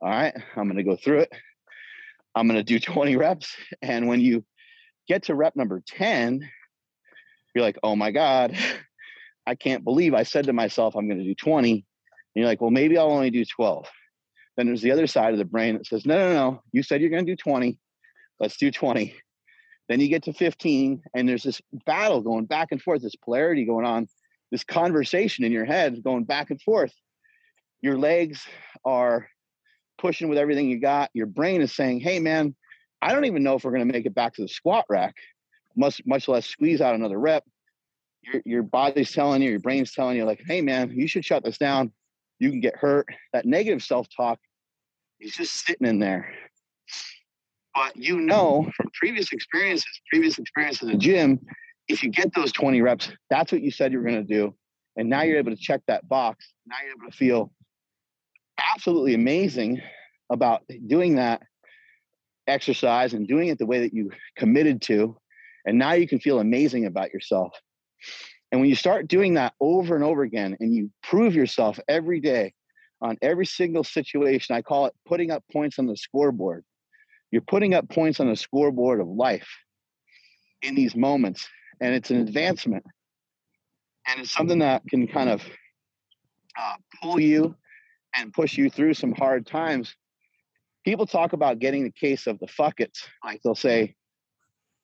[0.00, 1.32] all right, I'm going to go through it.
[2.34, 3.54] I'm going to do 20 reps.
[3.82, 4.44] And when you
[5.08, 6.48] get to rep number 10,
[7.54, 8.56] you're like, oh my God,
[9.46, 11.72] I can't believe I said to myself, I'm going to do 20.
[11.72, 11.82] And
[12.34, 13.86] you're like, well, maybe I'll only do 12.
[14.58, 17.00] Then there's the other side of the brain that says, no, no, no, you said
[17.00, 17.78] you're going to do 20.
[18.40, 19.14] Let's do 20.
[19.88, 23.64] Then you get to 15, and there's this battle going back and forth, this polarity
[23.64, 24.08] going on
[24.50, 26.92] this conversation in your head going back and forth.
[27.80, 28.44] Your legs
[28.84, 29.28] are
[29.98, 31.10] pushing with everything you got.
[31.14, 32.54] Your brain is saying, "Hey, man,
[33.00, 35.14] I don't even know if we're going to make it back to the squat rack,
[35.76, 37.44] much much less squeeze out another rep."
[38.22, 41.44] Your your body's telling you, your brain's telling you, like, "Hey, man, you should shut
[41.44, 41.92] this down.
[42.38, 44.40] You can get hurt." That negative self talk
[45.20, 46.32] is just sitting in there.
[47.74, 51.40] But you know from previous experiences, previous experience in the gym,
[51.86, 54.54] if you get those 20 reps, that's what you said you were going to do.
[54.96, 56.52] And now you're able to check that box.
[56.66, 57.52] Now you're able to feel
[58.58, 59.80] absolutely amazing
[60.30, 61.42] about doing that
[62.46, 65.16] exercise and doing it the way that you committed to.
[65.64, 67.52] And now you can feel amazing about yourself.
[68.50, 72.20] And when you start doing that over and over again and you prove yourself every
[72.20, 72.54] day
[73.00, 76.64] on every single situation, I call it putting up points on the scoreboard.
[77.30, 79.48] You're putting up points on the scoreboard of life
[80.62, 81.48] in these moments
[81.80, 82.84] and it's an advancement.
[84.06, 85.42] And it's something that can kind of
[86.58, 87.54] uh, pull you
[88.16, 89.94] and push you through some hard times.
[90.84, 93.04] People talk about getting the case of the fuckets.
[93.22, 93.94] Like they'll say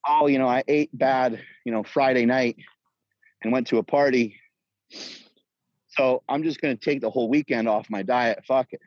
[0.06, 2.56] oh you know i ate bad you know friday night
[3.42, 4.36] and went to a party
[5.96, 8.80] so i'm just going to take the whole weekend off my diet fuck it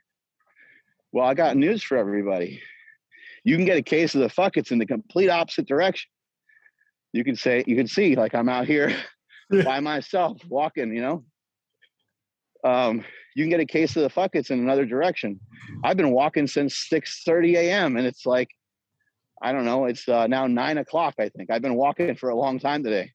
[1.12, 2.62] well i got news for everybody
[3.44, 6.10] you can get a case of the fuckets in the complete opposite direction
[7.14, 8.96] you can say you can see like I'm out here
[9.66, 11.24] by myself walking, you know.
[12.64, 13.04] Um,
[13.36, 15.40] you can get a case of the fuckets in another direction.
[15.84, 17.98] I've been walking since 6:30 a.m.
[17.98, 18.50] and it's like,
[19.42, 21.16] I don't know, it's uh, now nine o'clock.
[21.20, 23.12] I think I've been walking for a long time today.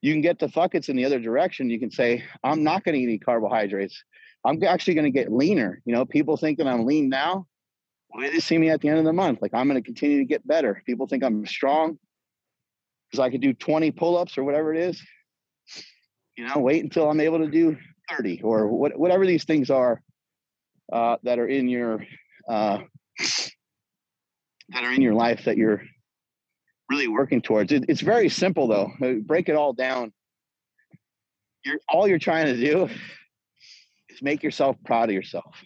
[0.00, 1.70] You can get the fuckets in the other direction.
[1.70, 4.02] You can say, I'm not going to eat any carbohydrates.
[4.44, 5.82] I'm actually going to get leaner.
[5.84, 7.46] You know, people think that I'm lean now.
[8.08, 9.40] Well, they see me at the end of the month.
[9.42, 10.82] Like I'm going to continue to get better.
[10.86, 11.98] People think I'm strong
[13.10, 15.02] because I could do 20 pull-ups or whatever it is.
[16.36, 17.76] You know, wait until I'm able to do
[18.08, 20.02] 30 or what, whatever these things are
[20.92, 22.04] uh, that are in your
[22.48, 22.78] uh,
[24.70, 25.82] that are in your life that you're
[26.90, 27.72] really working towards.
[27.72, 28.90] It, it's very simple though.
[29.00, 30.12] Uh, break it all down.
[31.64, 32.88] You're all you're trying to do
[34.08, 35.56] is make yourself proud of yourself.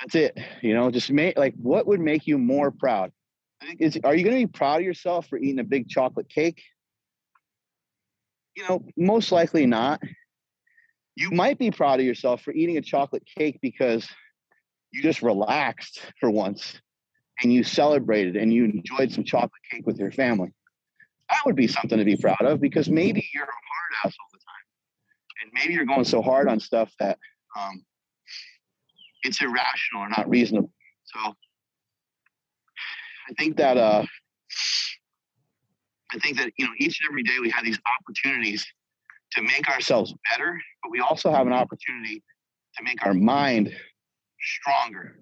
[0.00, 0.38] That's it.
[0.60, 3.12] You know, just make like what would make you more proud?
[3.78, 6.62] is are you going to be proud of yourself for eating a big chocolate cake?
[8.54, 10.00] You know, most likely not.
[11.16, 14.06] You might be proud of yourself for eating a chocolate cake because
[14.92, 16.78] you just relaxed for once
[17.42, 20.52] and you celebrated and you enjoyed some chocolate cake with your family.
[21.30, 24.28] That would be something to be proud of because maybe you're a hard ass all
[24.32, 25.42] the time.
[25.42, 27.18] And maybe you're going so hard on stuff that
[27.58, 27.84] um,
[29.22, 30.70] it's irrational or not reasonable.
[31.04, 31.34] So
[33.28, 34.04] I think that uh,
[36.12, 38.64] I think that you know each and every day we have these opportunities
[39.32, 42.22] to make ourselves better, but we also have an opportunity
[42.76, 43.74] to make our mind
[44.40, 45.18] stronger.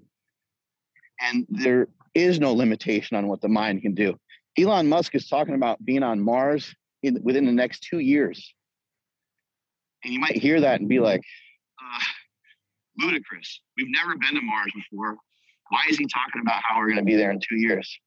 [1.20, 4.16] And there is no limitation on what the mind can do.
[4.59, 8.53] Elon Musk is talking about being on Mars in, within the next two years.
[10.05, 11.22] And you might hear that and be like,
[11.81, 12.01] uh,
[12.98, 13.61] ludicrous.
[13.77, 15.16] We've never been to Mars before.
[15.70, 17.98] Why is he talking about how we're going to be there in two years?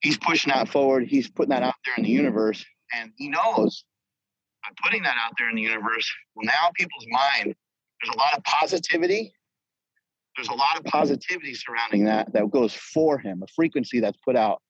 [0.00, 1.06] He's pushing that forward.
[1.06, 2.64] He's putting that out there in the universe.
[2.94, 3.84] And he knows
[4.62, 7.54] by putting that out there in the universe, well, now people's mind,
[8.02, 9.32] there's a lot of positivity.
[10.36, 14.36] There's a lot of positivity surrounding that that goes for him, a frequency that's put
[14.36, 14.60] out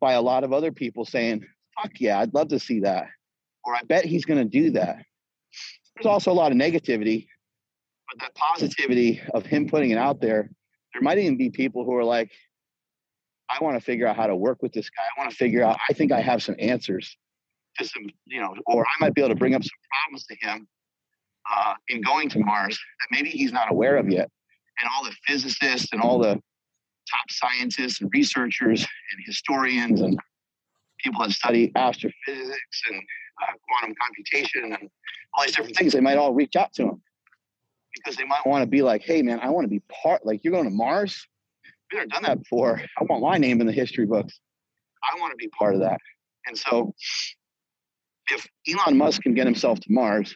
[0.00, 1.44] by a lot of other people saying,
[1.80, 3.06] fuck yeah, I'd love to see that.
[3.64, 5.04] Or I bet he's going to do that.
[5.94, 7.26] there's also a lot of negativity,
[8.08, 10.50] but that positivity of him putting it out there,
[10.92, 12.30] there might even be people who are like,
[13.50, 15.02] I want to figure out how to work with this guy.
[15.02, 17.16] I want to figure out, I think I have some answers
[17.78, 20.36] to some, you know, or I might be able to bring up some problems to
[20.40, 20.68] him
[21.52, 24.30] uh, in going to Mars that maybe he's not aware of yet.
[24.80, 30.18] And all the physicists and all the top scientists and researchers and historians and
[30.98, 33.02] people that study astrophysics and
[33.42, 34.90] uh, quantum computation and
[35.34, 37.02] all these different things, they might all reach out to him
[37.94, 40.44] because they might want to be like, hey, man, I want to be part, like,
[40.44, 41.26] you're going to Mars?
[41.90, 42.80] We've never done that before.
[42.98, 44.38] I want my name in the history books.
[45.02, 46.00] I want to be part of that.
[46.46, 46.94] And so,
[48.30, 50.34] if Elon Musk can get himself to Mars,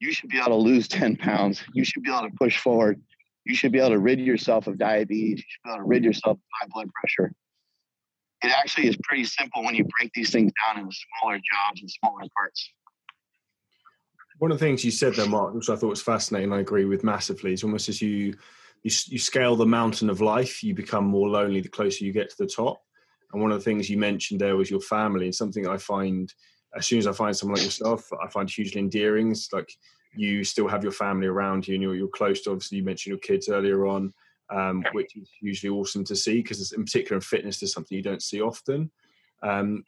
[0.00, 1.62] you should be able to lose 10 pounds.
[1.72, 3.00] You should be able to push forward.
[3.44, 5.38] You should be able to rid yourself of diabetes.
[5.38, 7.32] You should be able to rid yourself of high blood pressure.
[8.42, 11.90] It actually is pretty simple when you break these things down into smaller jobs and
[11.90, 12.70] smaller parts.
[14.38, 16.84] One of the things you said there, Mark, which I thought was fascinating, I agree
[16.84, 18.34] with massively, is almost as you,
[18.82, 22.30] you you scale the mountain of life, you become more lonely the closer you get
[22.30, 22.82] to the top.
[23.32, 26.32] And one of the things you mentioned there was your family, and something I find
[26.74, 29.30] as soon as I find someone like yourself, I find hugely endearing.
[29.30, 29.72] It's like
[30.14, 32.50] you still have your family around you, and you're, you're close to.
[32.50, 34.12] Obviously, you mentioned your kids earlier on,
[34.50, 38.02] um, which is usually awesome to see because, in particular, in fitness, is something you
[38.02, 38.90] don't see often.
[39.42, 39.84] Um,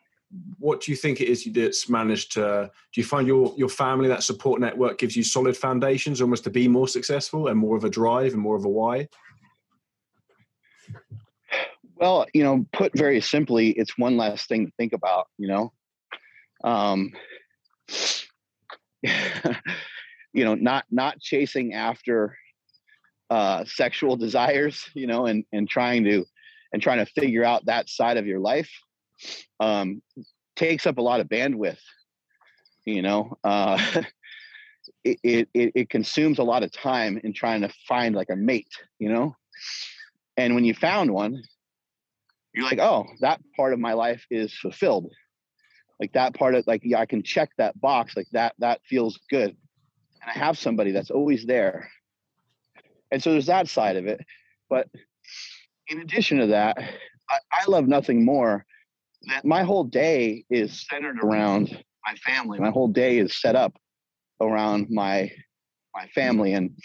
[0.58, 4.08] what do you think it is that's managed to do you find your your family
[4.08, 7.84] that support network gives you solid foundations almost to be more successful and more of
[7.84, 9.06] a drive and more of a why
[11.96, 15.72] well you know put very simply it's one last thing to think about you know
[16.64, 17.12] um
[20.34, 22.36] you know not not chasing after
[23.30, 26.24] uh sexual desires you know and and trying to
[26.74, 28.70] and trying to figure out that side of your life
[29.60, 30.02] um,
[30.56, 31.78] takes up a lot of bandwidth.
[32.84, 33.80] You know, uh,
[35.04, 38.72] it, it it consumes a lot of time in trying to find like a mate.
[38.98, 39.36] You know,
[40.36, 41.42] and when you found one,
[42.54, 45.10] you're like, oh, that part of my life is fulfilled.
[46.00, 48.16] Like that part of like yeah, I can check that box.
[48.16, 49.56] Like that that feels good,
[50.24, 51.90] and I have somebody that's always there.
[53.10, 54.20] And so there's that side of it,
[54.68, 54.88] but
[55.88, 56.78] in addition to that,
[57.30, 58.64] I, I love nothing more
[59.28, 61.68] that my whole day is centered around
[62.06, 62.58] my family.
[62.58, 63.76] My whole day is set up
[64.40, 65.30] around my
[65.94, 66.76] my family, and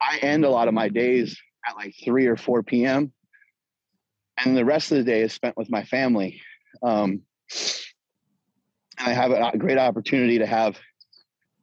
[0.00, 3.12] I end a lot of my days at like three or four p.m.
[4.38, 6.40] And the rest of the day is spent with my family.
[6.82, 7.22] Um,
[8.98, 10.78] and I have a great opportunity to have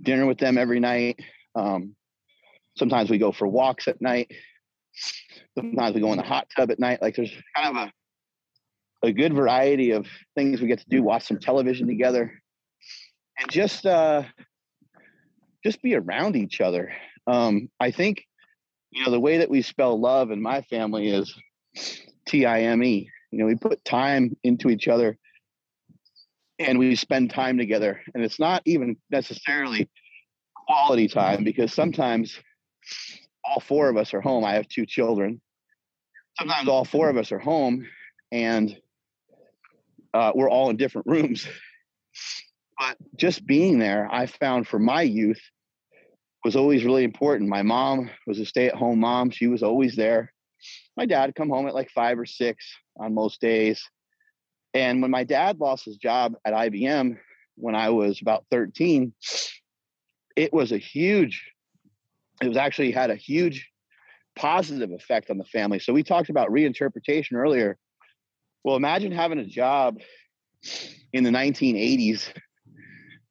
[0.01, 1.19] dinner with them every night.
[1.55, 1.95] Um,
[2.77, 4.31] sometimes we go for walks at night.
[5.57, 7.01] Sometimes we go in the hot tub at night.
[7.01, 7.93] Like there's kind of a
[9.01, 12.33] a good variety of things we get to do, watch some television together,
[13.39, 14.23] and just uh,
[15.63, 16.91] just be around each other.
[17.27, 18.25] Um, I think
[18.91, 21.33] you know the way that we spell love in my family is
[22.27, 23.09] T I M E.
[23.31, 25.17] You know, we put time into each other
[26.59, 28.01] and we spend time together.
[28.13, 29.89] And it's not even necessarily
[30.67, 32.37] quality time because sometimes
[33.43, 34.43] all four of us are home.
[34.43, 35.41] I have two children.
[36.37, 37.87] Sometimes all four of us are home
[38.31, 38.77] and
[40.13, 41.47] uh, we're all in different rooms.
[42.77, 45.41] But just being there, I found for my youth
[46.45, 47.49] was always really important.
[47.49, 49.31] My mom was a stay at home mom.
[49.31, 50.31] She was always there.
[50.95, 52.65] My dad come home at like five or six
[52.97, 53.81] on most days.
[54.73, 57.17] And when my dad lost his job at IBM
[57.55, 59.13] when I was about 13,
[60.35, 61.51] it was a huge,
[62.41, 63.69] it was actually had a huge
[64.35, 65.79] positive effect on the family.
[65.79, 67.77] So we talked about reinterpretation earlier.
[68.63, 69.99] Well, imagine having a job
[71.11, 72.29] in the 1980s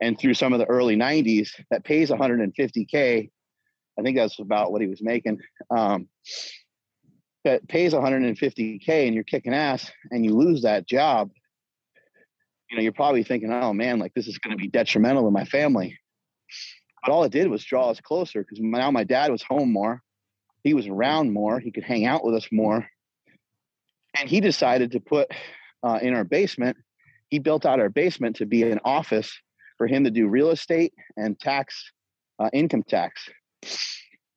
[0.00, 3.30] and through some of the early 90s that pays 150k.
[3.98, 5.40] I think that's about what he was making.
[5.70, 6.08] Um,
[7.48, 11.30] that pays 150k and you're kicking ass and you lose that job.
[12.70, 15.30] You know, you're probably thinking, "Oh man, like this is going to be detrimental to
[15.30, 15.98] my family."
[17.02, 20.02] But all it did was draw us closer because now my dad was home more.
[20.64, 21.58] He was around more.
[21.58, 22.86] He could hang out with us more
[24.18, 25.30] and he decided to put
[25.82, 26.76] uh, in our basement
[27.28, 29.38] he built out our basement to be an office
[29.76, 31.92] for him to do real estate and tax
[32.38, 33.28] uh, income tax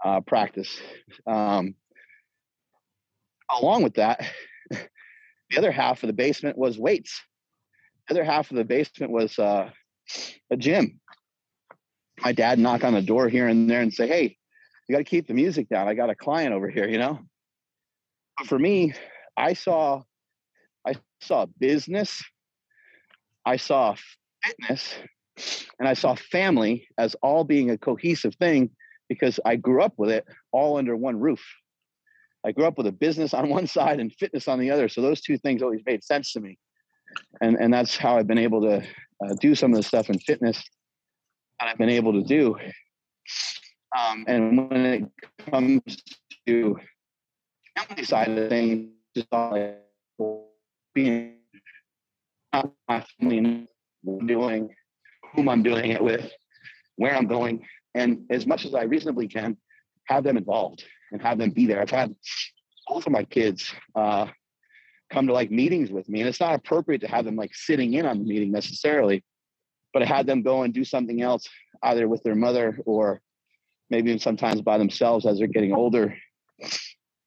[0.04, 0.80] uh, practice
[1.28, 1.76] um,
[3.60, 4.26] along with that
[4.70, 7.22] the other half of the basement was weights.
[8.08, 9.70] The other half of the basement was uh,
[10.50, 11.00] a gym.
[12.20, 14.38] My dad knock on the door here and there and say hey
[14.88, 15.88] you got to keep the music down.
[15.88, 17.20] I got a client over here you know?
[18.38, 18.94] But for me
[19.38, 20.04] I saw
[20.86, 22.24] I saw business,
[23.46, 23.96] I saw
[24.44, 24.96] fitness,
[25.80, 28.72] and I saw family as all being a cohesive thing
[29.10, 31.44] because I grew up with it all under one roof.
[32.46, 34.90] I grew up with a business on one side and fitness on the other.
[34.90, 36.58] So those two things always made sense to me.
[37.42, 40.18] And, and that's how I've been able to uh, do some of the stuff in
[40.20, 40.64] fitness
[41.60, 42.56] that I've been able to do.
[43.98, 45.04] Um, and when it
[45.50, 45.82] comes
[46.48, 46.80] to
[47.78, 49.78] family side of things, just like
[50.94, 51.36] being
[52.88, 53.68] my family,
[54.26, 54.70] doing,
[55.34, 56.32] whom I'm doing it with,
[56.96, 59.58] where I'm going, and as much as I reasonably can,
[60.06, 61.82] have them involved and have them be there.
[61.82, 62.16] I've had
[62.88, 64.28] both of my kids uh,
[65.12, 67.94] come to like meetings with me, and it's not appropriate to have them like sitting
[67.94, 69.24] in on the meeting necessarily,
[69.94, 71.48] but I had them go and do something else,
[71.84, 73.22] either with their mother or
[73.90, 76.16] maybe even sometimes by themselves as they're getting older.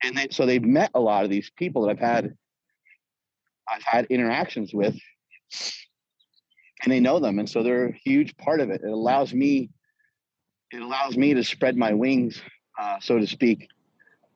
[0.02, 2.34] And they, so they've met a lot of these people that I've had
[3.66, 4.94] I've had interactions with,
[6.82, 8.82] and they know them, and so they're a huge part of it.
[8.84, 9.70] It allows me
[10.74, 12.40] it allows me to spread my wings,
[12.80, 13.68] uh, so to speak,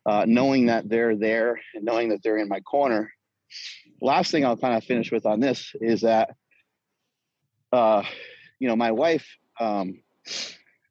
[0.07, 3.13] uh, knowing that they're there and knowing that they're in my corner.
[4.01, 6.35] Last thing I'll kind of finish with on this is that,
[7.73, 8.03] uh,
[8.59, 9.27] you know, my wife
[9.61, 10.01] um,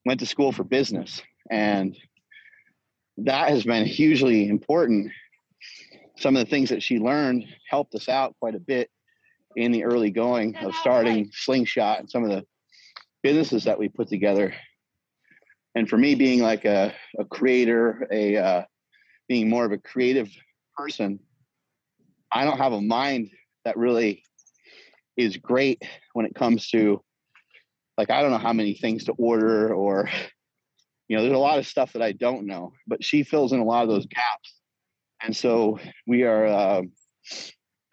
[0.06, 1.96] went to school for business, and
[3.18, 5.12] that has been hugely important.
[6.18, 8.90] Some of the things that she learned helped us out quite a bit
[9.56, 12.46] in the early going of starting Slingshot and some of the
[13.24, 14.54] businesses that we put together
[15.78, 18.64] and for me being like a, a creator a uh,
[19.28, 20.30] being more of a creative
[20.76, 21.20] person
[22.32, 23.30] i don't have a mind
[23.66, 24.24] that really
[25.16, 25.82] is great
[26.14, 27.02] when it comes to
[27.98, 30.10] like i don't know how many things to order or
[31.08, 33.60] you know there's a lot of stuff that i don't know but she fills in
[33.60, 34.60] a lot of those gaps
[35.24, 36.82] and so we are uh,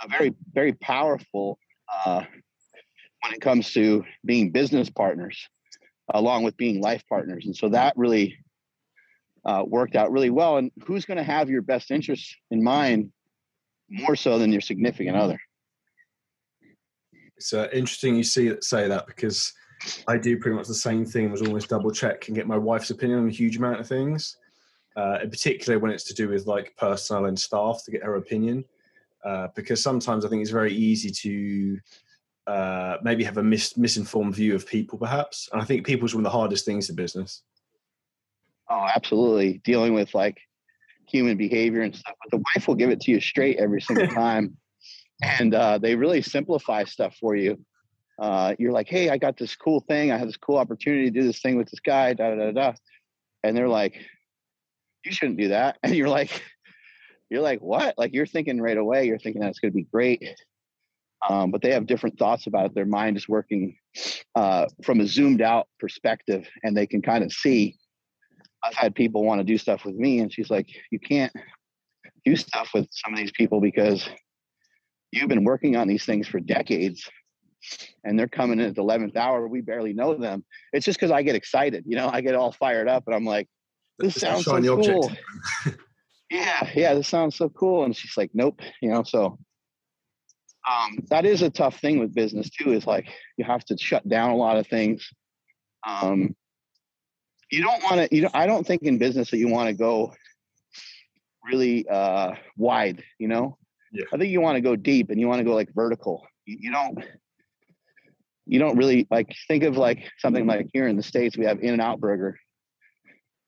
[0.02, 1.58] a very very powerful
[2.04, 2.22] uh,
[3.22, 5.48] when it comes to being business partners
[6.12, 7.46] along with being life partners.
[7.46, 8.36] And so that really
[9.44, 10.56] uh, worked out really well.
[10.56, 13.12] And who's going to have your best interests in mind
[13.88, 15.38] more so than your significant other?
[17.36, 19.52] It's uh, interesting you see say that because
[20.06, 21.30] I do pretty much the same thing.
[21.30, 24.36] Was almost double check and get my wife's opinion on a huge amount of things,
[24.96, 28.16] uh, in particular when it's to do with like personnel and staff to get her
[28.16, 28.64] opinion.
[29.24, 31.78] Uh, because sometimes I think it's very easy to
[32.46, 35.48] uh, maybe have a mis- misinformed view of people, perhaps.
[35.52, 37.42] And I think people is one of the hardest things in business.
[38.70, 39.60] Oh, absolutely.
[39.64, 40.38] Dealing with like
[41.06, 42.14] human behavior and stuff.
[42.22, 44.56] But the wife will give it to you straight every single time.
[45.22, 47.58] and uh, they really simplify stuff for you.
[48.18, 50.12] Uh, you're like, hey, I got this cool thing.
[50.12, 52.52] I have this cool opportunity to do this thing with this guy, da da da
[52.52, 52.72] da.
[53.42, 53.94] And they're like,
[55.04, 55.78] you shouldn't do that.
[55.82, 56.42] And you're like,
[57.30, 57.96] you're like, what?
[57.98, 60.22] Like you're thinking right away, you're thinking that's going to be great
[61.28, 62.74] um, but they have different thoughts about it.
[62.74, 63.76] Their mind is working
[64.34, 67.76] uh, from a zoomed out perspective, and they can kind of see.
[68.64, 71.32] I've had people want to do stuff with me, and she's like, "You can't
[72.24, 74.08] do stuff with some of these people because
[75.12, 77.08] you've been working on these things for decades."
[78.04, 79.48] And they're coming in at the eleventh hour.
[79.48, 80.44] We barely know them.
[80.72, 82.08] It's just because I get excited, you know.
[82.12, 83.48] I get all fired up, and I'm like,
[83.98, 85.12] "This sounds so cool."
[86.30, 87.84] yeah, yeah, this sounds so cool.
[87.84, 89.02] And she's like, "Nope," you know.
[89.02, 89.38] So
[90.70, 92.72] um, that is a tough thing with business too.
[92.72, 95.08] Is like you have to shut down a lot of things.
[95.86, 96.34] Um,
[97.54, 98.14] you don't want to.
[98.14, 100.12] You know, I don't think in business that you want to go
[101.44, 103.02] really uh, wide.
[103.18, 103.58] You know,
[103.92, 104.04] yeah.
[104.12, 106.26] I think you want to go deep and you want to go like vertical.
[106.46, 107.04] You, you don't.
[108.46, 111.60] You don't really like think of like something like here in the states we have
[111.60, 112.38] In-N-Out Burger,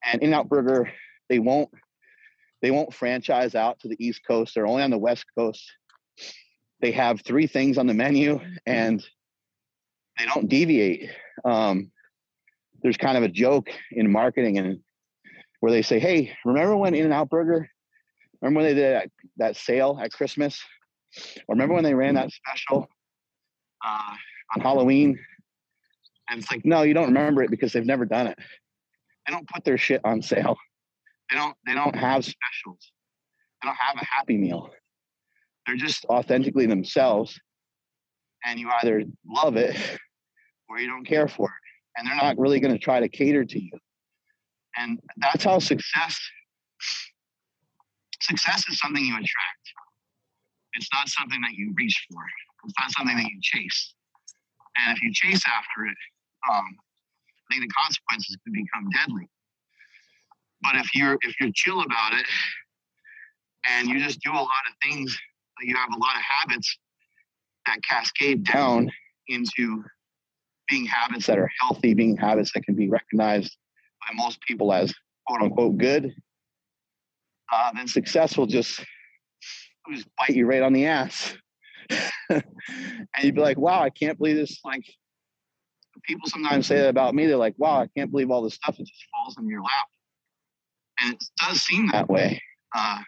[0.05, 0.91] and In-N-Out Burger
[1.29, 1.69] they won't
[2.63, 4.55] they won't franchise out to the East Coast.
[4.55, 5.71] They're only on the West Coast
[6.81, 9.05] they have three things on the menu and
[10.19, 11.11] they don't deviate.
[11.45, 11.91] Um,
[12.83, 14.81] there's kind of a joke in marketing and
[15.61, 17.69] where they say, "Hey, remember when In-N-Out Burger?
[18.41, 20.63] Remember when they did that, that sale at Christmas?
[21.49, 22.89] Or remember when they ran that special
[23.85, 24.15] uh,
[24.55, 25.19] on Halloween?"
[26.29, 28.39] And it's like, no, you don't remember it because they've never done it.
[29.27, 30.57] They don't put their shit on sale.
[31.31, 31.57] They don't.
[31.67, 32.93] They don't have specials.
[33.63, 34.71] They don't have a Happy Meal.
[35.67, 37.39] They're just authentically themselves.
[38.45, 39.77] And you either love it
[40.69, 41.66] or you don't care for it.
[41.97, 43.73] And they're not really going to try to cater to you.
[44.77, 46.19] And that's how success
[48.21, 49.65] success is something you attract.
[50.75, 52.21] It's not something that you reach for.
[52.65, 53.95] It's not something that you chase.
[54.79, 55.97] And if you chase after it,
[56.51, 56.65] um,
[57.51, 59.29] I think the consequences can become deadly.
[60.63, 62.27] But if you're if you're chill about it
[63.71, 65.17] and you just do a lot of things
[65.63, 66.79] you have a lot of habits
[67.67, 68.91] that cascade down
[69.29, 69.85] into
[70.69, 73.57] being habits that are healthy, being habits that can be recognized
[74.01, 74.95] by most people as
[75.27, 76.15] quote unquote good,
[77.53, 78.85] uh, then success will just,
[79.93, 81.37] just bite you right on the ass.
[82.29, 82.43] and
[83.23, 84.59] you'd be like, wow, I can't believe this.
[84.65, 84.85] Like,
[86.05, 87.27] people sometimes say that about me.
[87.27, 89.87] They're like, wow, I can't believe all this stuff that just falls in your lap.
[91.01, 92.41] And it does seem that way.
[92.75, 92.99] Uh,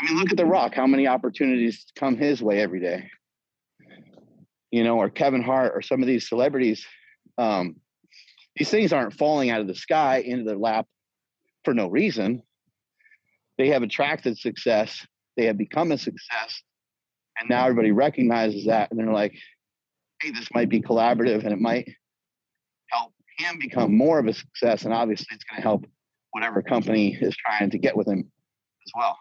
[0.00, 3.10] I mean, look at The Rock, how many opportunities come his way every day.
[4.74, 6.84] You know, or Kevin Hart or some of these celebrities.
[7.38, 7.76] Um,
[8.56, 10.86] these things aren't falling out of the sky into their lap
[11.64, 12.42] for no reason.
[13.56, 15.06] They have attracted success,
[15.36, 16.60] they have become a success,
[17.38, 19.34] and now everybody recognizes that and they're like,
[20.20, 21.88] hey, this might be collaborative and it might
[22.90, 24.84] help him become more of a success.
[24.84, 25.86] And obviously, it's going to help
[26.32, 28.20] whatever company is trying to get with him
[28.86, 29.16] as well.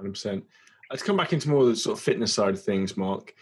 [0.00, 0.42] 100%.
[0.90, 3.34] Let's come back into more of the sort of fitness side of things, Mark.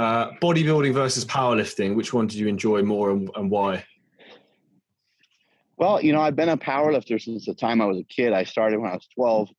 [0.00, 3.84] Uh, bodybuilding versus powerlifting, which one did you enjoy more and, and why?
[5.76, 8.32] Well, you know, I've been a powerlifter since the time I was a kid.
[8.32, 9.50] I started when I was 12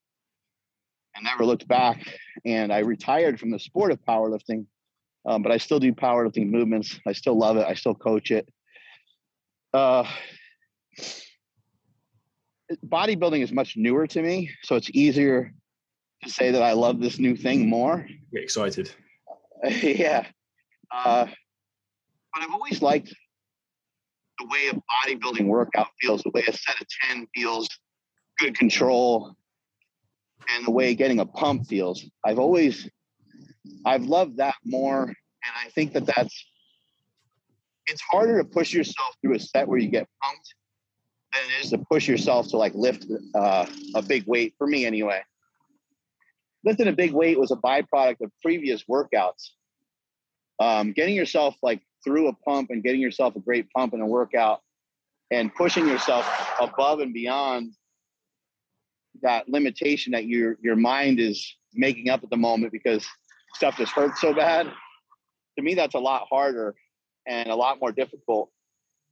[1.15, 2.07] and never looked back.
[2.43, 4.65] And I retired from the sport of powerlifting,
[5.27, 6.99] um, but I still do powerlifting movements.
[7.05, 7.67] I still love it.
[7.67, 8.49] I still coach it.
[9.75, 10.07] Uh,
[12.83, 15.53] bodybuilding is much newer to me, so it's easier
[16.23, 18.07] to say that I love this new thing more.
[18.33, 18.91] Get excited.
[19.81, 20.25] yeah.
[20.93, 21.25] Uh,
[22.33, 23.13] but I've always liked
[24.39, 27.69] the way a bodybuilding workout feels, the way a set of 10 feels,
[28.39, 29.35] good control,
[30.55, 32.03] and the way getting a pump feels.
[32.25, 32.89] I've always,
[33.85, 35.03] I've loved that more.
[35.03, 36.45] And I think that that's,
[37.87, 40.55] it's harder to push yourself through a set where you get pumped
[41.33, 43.05] than it is to push yourself to like lift
[43.35, 45.21] uh, a big weight for me anyway
[46.63, 49.49] lifting a big weight was a byproduct of previous workouts.
[50.59, 54.05] Um, getting yourself like through a pump and getting yourself a great pump in a
[54.05, 54.61] workout
[55.31, 56.25] and pushing yourself
[56.59, 57.73] above and beyond
[59.21, 63.05] that limitation that your your mind is making up at the moment because
[63.53, 64.67] stuff just hurts so bad.
[65.57, 66.75] To me, that's a lot harder
[67.27, 68.49] and a lot more difficult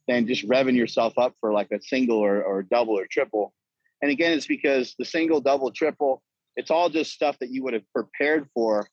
[0.07, 3.53] than just revving yourself up for like a single or, or double or triple.
[4.01, 6.23] And again, it's because the single, double, triple,
[6.59, 8.87] it's all just stuff that you would have prepared for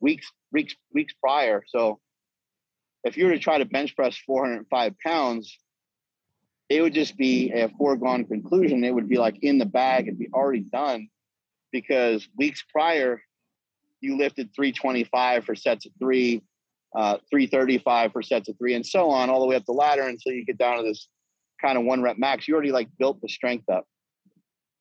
[0.00, 1.62] weeks weeks weeks prior.
[1.68, 2.00] So
[3.04, 5.58] if you were to try to bench press 405 pounds
[6.70, 8.84] it would just be a foregone conclusion.
[8.84, 11.08] It would be like in the bag and be already done
[11.72, 13.20] because weeks prior
[14.00, 16.42] you lifted 325 for sets of three
[16.96, 20.04] uh, 335 for sets of three and so on all the way up the ladder
[20.04, 21.08] until you get down to this
[21.60, 22.48] kind of one rep max.
[22.48, 23.84] You already like built the strength up.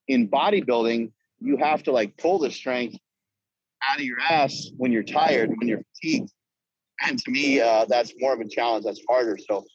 [0.07, 2.97] In bodybuilding you have to like pull the strength
[3.87, 6.31] out of your ass when you're tired, when you're fatigued.
[7.01, 8.83] And to me, uh, that's more of a challenge.
[8.85, 9.37] That's harder.
[9.37, 9.65] So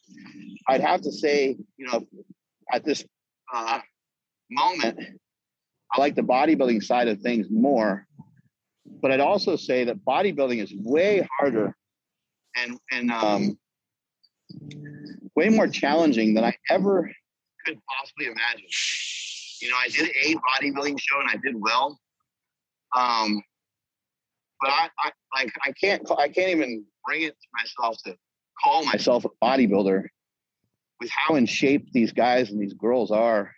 [0.67, 2.05] I'd have to say, you know,
[2.71, 3.03] at this
[3.53, 3.79] uh,
[4.51, 4.99] moment,
[5.91, 8.05] I like the bodybuilding side of things more.
[9.01, 11.75] But I'd also say that bodybuilding is way harder
[12.55, 13.57] and and um,
[15.35, 17.11] way more challenging than I ever
[17.65, 18.65] could possibly imagine
[19.65, 21.99] you know, I did a bodybuilding show and I did well.
[22.95, 23.41] Um,
[24.61, 28.15] but I, I like I can't I can't even bring it to myself to
[28.63, 30.03] call myself a bodybuilder
[31.01, 33.51] with how in shape these guys and these girls are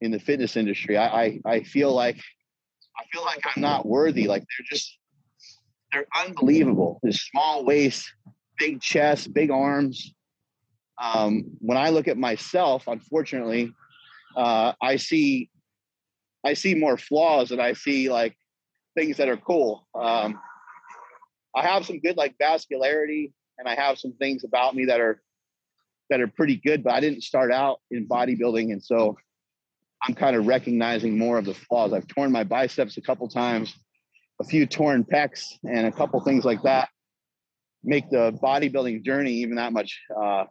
[0.00, 0.96] in the fitness industry.
[0.96, 2.16] I, I, I feel like
[2.98, 4.26] I feel like I'm not worthy.
[4.26, 4.98] Like they're just
[5.92, 7.00] they're unbelievable.
[7.02, 8.10] This small waist,
[8.58, 10.14] big chest, big arms.
[11.00, 13.72] Um, when I look at myself, unfortunately,
[14.36, 15.50] uh, I see
[16.44, 18.36] I see more flaws and I see like
[18.96, 19.86] things that are cool.
[19.94, 20.38] Um,
[21.54, 25.20] I have some good like vascularity and I have some things about me that are
[26.10, 29.16] that are pretty good, but I didn't start out in bodybuilding and so
[30.02, 31.92] I'm kind of recognizing more of the flaws.
[31.92, 33.74] I've torn my biceps a couple times,
[34.40, 36.88] a few torn pecs, and a couple things like that
[37.84, 40.44] make the bodybuilding journey even that much uh,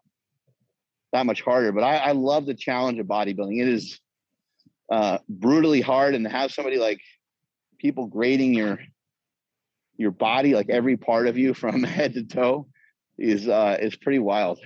[1.14, 1.72] that much harder.
[1.72, 3.62] But I, I love the challenge of bodybuilding.
[3.62, 4.00] It is
[4.92, 7.02] uh, brutally hard, and to have somebody like
[7.78, 8.80] people grading your
[9.98, 12.68] your body, like every part of you from head to toe,
[13.18, 14.60] is uh, is pretty wild.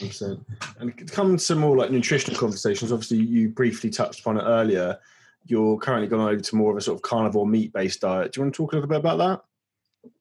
[0.00, 0.40] Percent.
[0.78, 2.92] And come to more like nutritional conversations.
[2.92, 4.98] Obviously, you briefly touched upon it earlier.
[5.44, 8.32] You're currently going over to more of a sort of carnivore meat based diet.
[8.32, 10.12] Do you want to talk a little bit about that?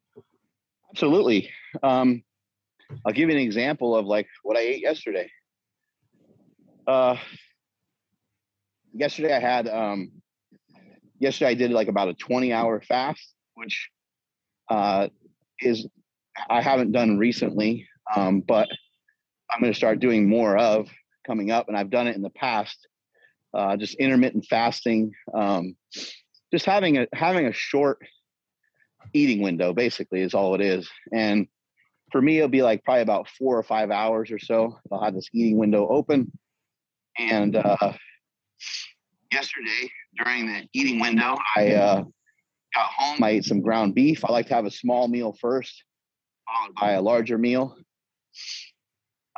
[0.91, 1.49] Absolutely.
[1.83, 2.23] Um,
[3.05, 5.29] I'll give you an example of like what I ate yesterday.
[6.87, 7.15] Uh,
[8.93, 10.11] yesterday I had um,
[11.19, 13.89] yesterday I did like about a 20 hour fast, which
[14.69, 15.07] uh,
[15.59, 15.87] is
[16.49, 17.87] I haven't done recently.
[18.15, 18.67] um, but
[19.51, 20.89] I'm going to start doing more of
[21.25, 22.87] coming up, and I've done it in the past.
[23.53, 25.75] Uh, just intermittent fasting, um,
[26.53, 27.99] just having a having a short
[29.13, 30.89] eating window, basically, is all it is.
[31.11, 31.47] And
[32.11, 34.77] for me, it'll be like probably about four or five hours or so.
[34.91, 36.31] I'll have this eating window open,
[37.17, 37.93] and uh,
[39.31, 42.03] yesterday during the eating window, I uh,
[42.75, 43.23] got home.
[43.23, 44.25] I ate some ground beef.
[44.25, 45.83] I like to have a small meal first,
[46.47, 47.75] followed by a larger meal.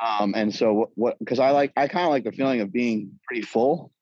[0.04, 3.18] Um, and so what, because I like, I kind of like the feeling of being
[3.26, 3.92] pretty full,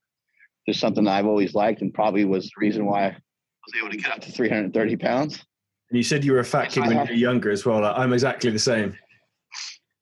[0.66, 3.91] just something that I've always liked and probably was the reason why I was able
[3.91, 5.45] to get up to 330 pounds.
[5.93, 7.84] And you said you were a fat kid when you were younger as well.
[7.84, 8.97] I'm exactly the same.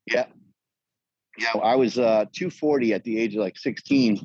[0.06, 0.26] Yeah.
[1.36, 1.60] Yeah.
[1.60, 4.24] I was uh, 240 at the age of like 16.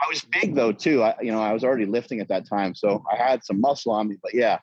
[0.00, 1.02] I was big though too.
[1.02, 3.92] I, you know, I was already lifting at that time, so I had some muscle
[3.92, 4.16] on me.
[4.22, 4.60] But yeah,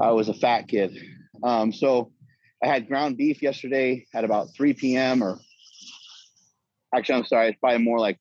[0.00, 1.00] I was a fat kid.
[1.44, 2.10] Um, so
[2.60, 5.22] I had ground beef yesterday at about 3 p.m.
[5.22, 5.38] or
[6.92, 8.18] actually, I'm sorry, it's probably more like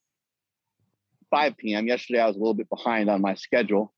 [1.32, 1.88] 5 p.m.
[1.88, 3.92] Yesterday, I was a little bit behind on my schedule.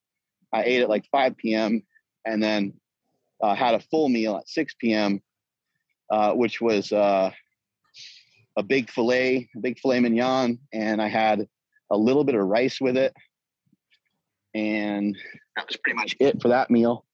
[0.54, 1.84] I ate at like 5 p.m.
[2.26, 2.76] and then
[3.42, 5.22] uh, had a full meal at 6 p.m.,
[6.10, 7.32] uh, which was uh,
[8.58, 11.48] a big filet, a big filet mignon, and I had
[11.92, 13.14] a little bit of rice with it.
[14.54, 15.18] And
[15.56, 17.06] that was pretty much it for that meal.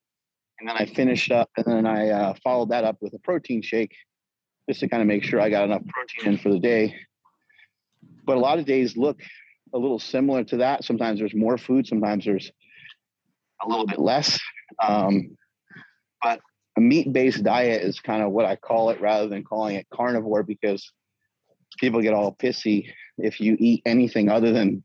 [0.59, 3.61] And then I finished up, and then I uh, followed that up with a protein
[3.61, 3.95] shake
[4.69, 6.95] just to kind of make sure I got enough protein in for the day.
[8.25, 9.19] But a lot of days look
[9.73, 10.83] a little similar to that.
[10.83, 12.51] Sometimes there's more food, sometimes there's
[13.63, 14.39] a little bit less.
[14.79, 15.35] Um,
[16.81, 19.87] a meat based diet is kind of what I call it rather than calling it
[19.93, 20.91] carnivore because
[21.79, 24.83] people get all pissy if you eat anything other than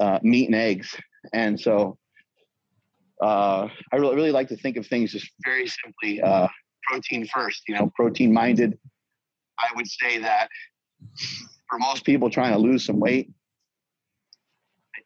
[0.00, 0.94] uh, meat and eggs.
[1.32, 1.96] And so
[3.22, 6.48] uh, I really, really like to think of things just very simply uh,
[6.88, 8.76] protein first, you know, protein minded.
[9.58, 10.48] I would say that
[11.70, 13.30] for most people trying to lose some weight,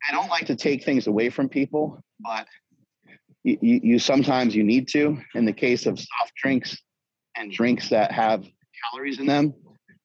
[0.09, 2.47] I don't like to take things away from people, but
[3.47, 5.19] you, you, sometimes you need to.
[5.35, 6.77] In the case of soft drinks
[7.37, 8.45] and drinks that have
[8.91, 9.55] calories in them,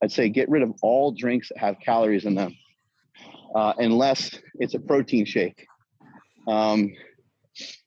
[0.03, 2.55] I'd say get rid of all drinks that have calories in them,
[3.55, 5.65] uh, unless it's a protein shake.
[6.47, 6.91] Um,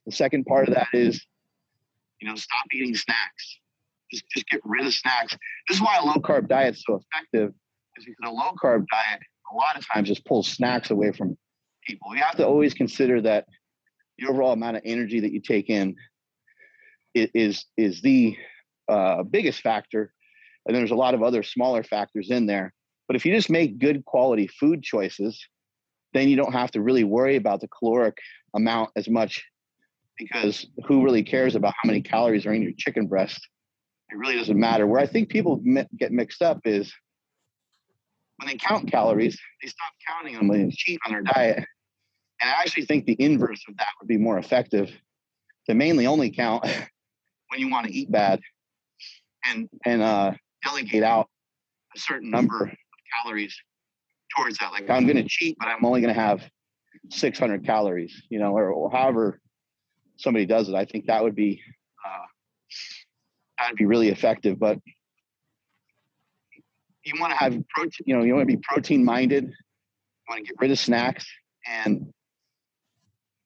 [0.05, 1.25] the second part of that is,
[2.21, 3.59] you know, stop eating snacks.
[4.11, 5.35] Just, just get rid of snacks.
[5.67, 7.53] This is why a low carb diet is so effective,
[7.95, 11.37] because a low carb diet a lot of times just pulls snacks away from
[11.87, 12.15] people.
[12.15, 13.45] You have to always consider that
[14.17, 15.95] the overall amount of energy that you take in
[17.13, 18.35] is is the
[18.89, 20.13] uh, biggest factor
[20.65, 22.73] and there's a lot of other smaller factors in there.
[23.07, 25.39] But if you just make good quality food choices,
[26.13, 28.17] then you don't have to really worry about the caloric
[28.55, 29.43] amount as much
[30.17, 33.39] because who really cares about how many calories are in your chicken breast?
[34.09, 34.87] It really doesn't matter.
[34.87, 35.61] Where I think people
[35.97, 36.91] get mixed up is
[38.37, 41.65] when they count calories, they stop counting them they cheat on their diet.
[42.41, 44.91] And I actually think the inverse of that would be more effective
[45.67, 46.63] to mainly only count
[47.49, 48.39] when you want to eat bad
[49.45, 50.31] and and uh,
[50.63, 51.29] delegate out
[51.95, 52.71] a certain number of
[53.23, 53.55] calories
[54.35, 54.71] towards that.
[54.71, 56.41] Like I'm going to cheat, but I'm only going to have
[57.09, 59.39] 600 calories, you know, or, or, however
[60.17, 60.75] somebody does it.
[60.75, 61.61] I think that would be
[62.05, 62.25] uh,
[63.59, 64.59] that would be really effective.
[64.59, 64.79] But
[67.03, 69.45] you want to have protein, you know, you want to be protein minded.
[69.45, 71.25] You want to get rid of snacks,
[71.67, 72.11] and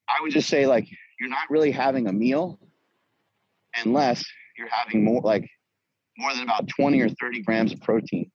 [0.10, 0.88] I would just say like
[1.20, 2.60] you're not really having a meal
[3.84, 4.26] unless
[4.58, 5.50] you're having more like
[6.18, 8.30] more than about 20 or 30 grams of protein.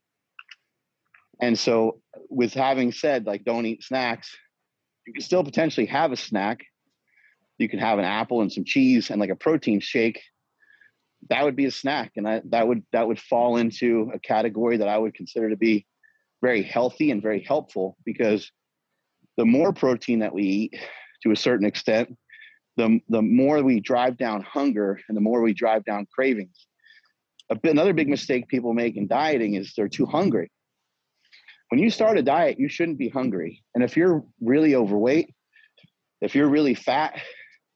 [1.41, 2.01] And so,
[2.31, 4.35] with having said, like, don't eat snacks,
[5.07, 6.65] you can still potentially have a snack.
[7.59, 10.21] You can have an apple and some cheese and like a protein shake.
[11.29, 14.79] That would be a snack, and I, that would that would fall into a category
[14.79, 15.87] that I would consider to be
[16.43, 18.51] very healthy and very helpful because
[19.37, 20.77] the more protein that we eat,
[21.25, 22.17] to a certain extent,
[22.77, 26.67] the the more we drive down hunger and the more we drive down cravings
[27.65, 30.51] another big mistake people make in dieting is they're too hungry.
[31.71, 33.63] When you start a diet, you shouldn't be hungry.
[33.75, 35.35] And if you're really overweight,
[36.21, 37.21] if you're really fat,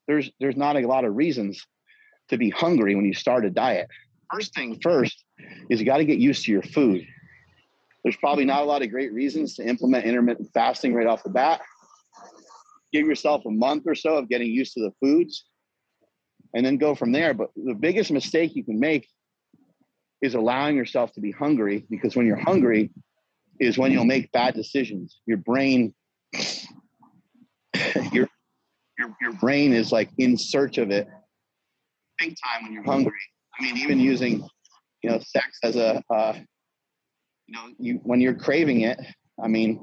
[0.07, 1.67] there's there's not a lot of reasons
[2.29, 3.89] to be hungry when you start a diet.
[4.33, 5.25] First thing first
[5.71, 7.07] is you got to get used to your food.
[8.05, 11.31] There's probably not a lot of great reasons to implement intermittent fasting right off the
[11.31, 11.61] bat.
[12.93, 15.45] Give yourself a month or so of getting used to the foods
[16.55, 17.35] and then go from there.
[17.35, 19.09] But the biggest mistake you can make
[20.23, 22.91] is allowing yourself to be hungry because when you're hungry
[23.61, 25.21] is when you'll make bad decisions.
[25.27, 25.95] Your brain,
[28.13, 28.29] your
[28.99, 31.09] your your brain is like in search of it
[32.19, 33.13] big time when you're hungry.
[33.59, 34.47] I mean, even using
[35.03, 36.39] you know sex as a uh,
[37.47, 38.99] you know, you when you're craving it,
[39.43, 39.81] I mean,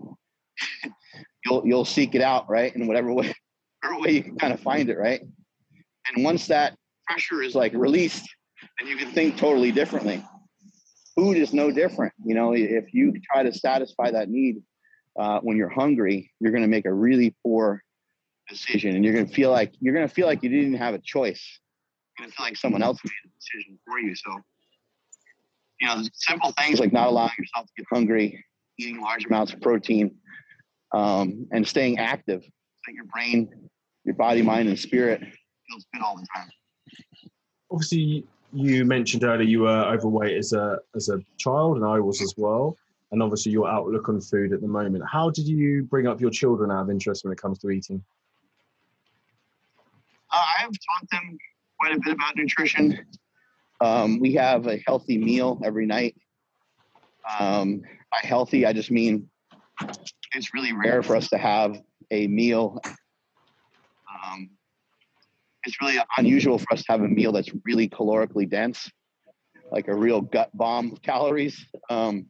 [1.46, 2.76] you'll you'll seek it out, right?
[2.76, 3.34] In whatever way,
[3.82, 5.22] whatever way you can kind of find it, right?
[6.08, 6.76] And once that
[7.08, 8.28] pressure is like released,
[8.80, 10.24] then you can think totally differently.
[11.16, 12.14] Food is no different.
[12.26, 14.62] You know, if you try to satisfy that need
[15.18, 17.82] uh, when you're hungry, you're going to make a really poor
[18.50, 20.94] decision, and you're going to feel like you're going to feel like you didn't have
[20.94, 21.60] a choice.
[22.18, 24.16] You're going to feel like someone else made a decision for you.
[24.16, 24.32] So,
[25.82, 28.44] you know, simple things like not allowing yourself to get hungry,
[28.78, 30.16] eating large amounts of protein,
[30.96, 33.50] um, and staying active so your brain,
[34.06, 36.50] your body, mind, and spirit feels good all the time.
[37.70, 38.24] Obviously,
[38.54, 42.34] you mentioned earlier you were overweight as a as a child, and I was as
[42.38, 42.78] well.
[43.12, 45.04] And obviously, your outlook on food at the moment.
[45.12, 48.02] How did you bring up your children out of interest when it comes to eating?
[50.32, 51.38] Uh, I've taught them
[51.80, 53.06] quite a bit about nutrition.
[53.82, 56.16] Um, we have a healthy meal every night.
[57.40, 57.82] Um,
[58.12, 59.30] by healthy, I just mean
[60.36, 61.82] it's really rare for us to have
[62.12, 62.80] a meal.
[64.24, 64.50] Um,
[65.66, 68.90] it's really unusual for us to have a meal that's really calorically dense,
[69.72, 71.66] like a real gut bomb of calories.
[71.90, 72.28] Um,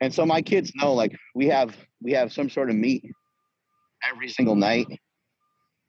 [0.00, 3.02] and so my kids know, like we have we have some sort of meat
[4.04, 4.86] every single night: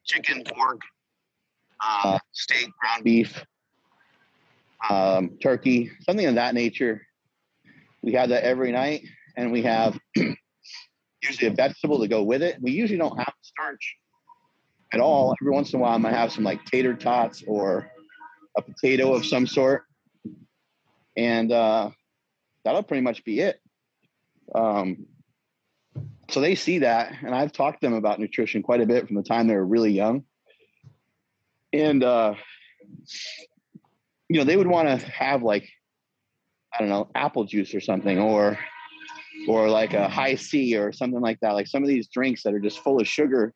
[0.05, 0.79] chicken, pork,
[1.83, 3.43] uh, steak, ground beef,
[4.89, 7.01] um, turkey, something of that nature.
[8.01, 9.01] We have that every night,
[9.35, 9.99] and we have
[11.27, 12.57] usually a vegetable to go with it.
[12.61, 13.97] We usually don't have starch
[14.93, 15.35] at all.
[15.41, 17.91] Every once in a while, I might have some like tater tots or
[18.57, 19.83] a potato of some sort,
[21.15, 21.91] and uh,
[22.63, 23.59] that'll pretty much be it.
[24.53, 25.05] Um,
[26.29, 29.15] so they see that, and I've talked to them about nutrition quite a bit from
[29.15, 30.23] the time they were really young,
[31.73, 32.35] and uh,
[34.29, 35.69] you know they would want to have like
[36.73, 38.59] I don't know apple juice or something, or
[39.47, 42.59] or like a Hi-C or something like that, like some of these drinks that are
[42.59, 43.53] just full of sugar.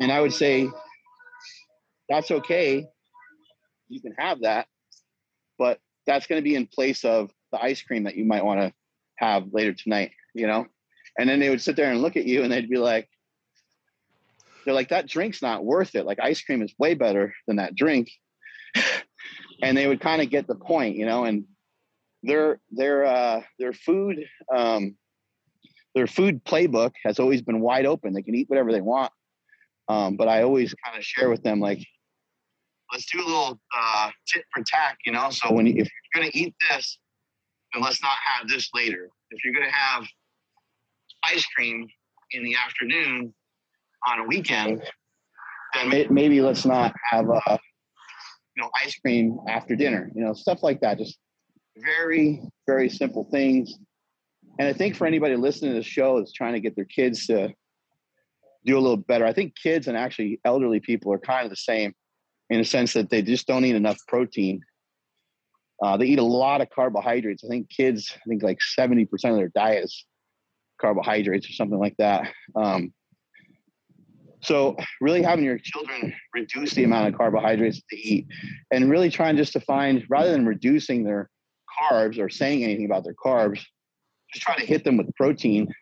[0.00, 0.68] And I would say
[2.08, 2.86] that's okay.
[3.88, 4.66] You can have that,
[5.58, 8.60] but that's going to be in place of the ice cream that you might want
[8.60, 8.72] to
[9.16, 10.66] have later tonight, you know?
[11.18, 13.08] And then they would sit there and look at you and they'd be like,
[14.64, 16.06] they're like, that drink's not worth it.
[16.06, 18.10] Like ice cream is way better than that drink.
[19.62, 21.44] and they would kind of get the point, you know, and
[22.24, 24.96] their their uh, their food um,
[25.94, 28.12] their food playbook has always been wide open.
[28.12, 29.12] They can eat whatever they want,
[29.88, 31.84] um, but I always kind of share with them like,
[32.92, 35.30] let's do a little uh, tit for tack, you know.
[35.30, 36.98] So when you, if you're going to eat this,
[37.72, 39.08] then let's not have this later.
[39.30, 40.04] If you're going to have
[41.24, 41.86] ice cream
[42.32, 43.32] in the afternoon
[44.08, 44.82] on a weekend,
[45.74, 47.58] then maybe let's not have uh,
[48.56, 50.10] you know ice cream after dinner.
[50.14, 50.98] You know, stuff like that.
[50.98, 51.18] Just
[51.76, 53.74] very, very simple things.
[54.58, 57.26] And I think for anybody listening to the show that's trying to get their kids
[57.26, 57.52] to
[58.64, 61.56] do a little better, I think kids and actually elderly people are kind of the
[61.56, 61.92] same
[62.50, 64.60] in a sense that they just don't eat enough protein.
[65.82, 67.42] Uh, they eat a lot of carbohydrates.
[67.44, 70.04] I think kids, I think like 70% of their diet is
[70.80, 72.30] carbohydrates or something like that.
[72.54, 72.92] Um,
[74.40, 78.26] so really having your children reduce the amount of carbohydrates they eat
[78.70, 81.30] and really trying just to find, rather than reducing their
[81.80, 83.60] carbs or saying anything about their carbs,
[84.32, 85.72] just try to hit them with protein,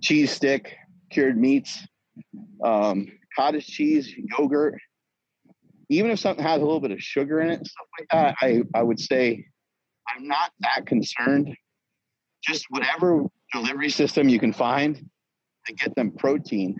[0.00, 0.76] cheese stick,
[1.10, 1.86] cured meats,
[2.64, 4.74] um, cottage cheese, yogurt.
[5.88, 8.62] Even if something has a little bit of sugar in it, stuff like that, I,
[8.74, 9.46] I would say
[10.08, 11.56] I'm not that concerned.
[12.42, 15.08] Just whatever delivery system you can find
[15.66, 16.76] to get them protein.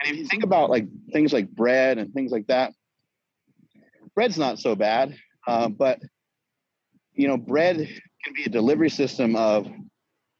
[0.00, 2.72] And if you think about like things like bread and things like that,
[4.14, 5.16] bread's not so bad,
[5.46, 6.00] uh, but
[7.16, 9.66] you know, bread can be a delivery system of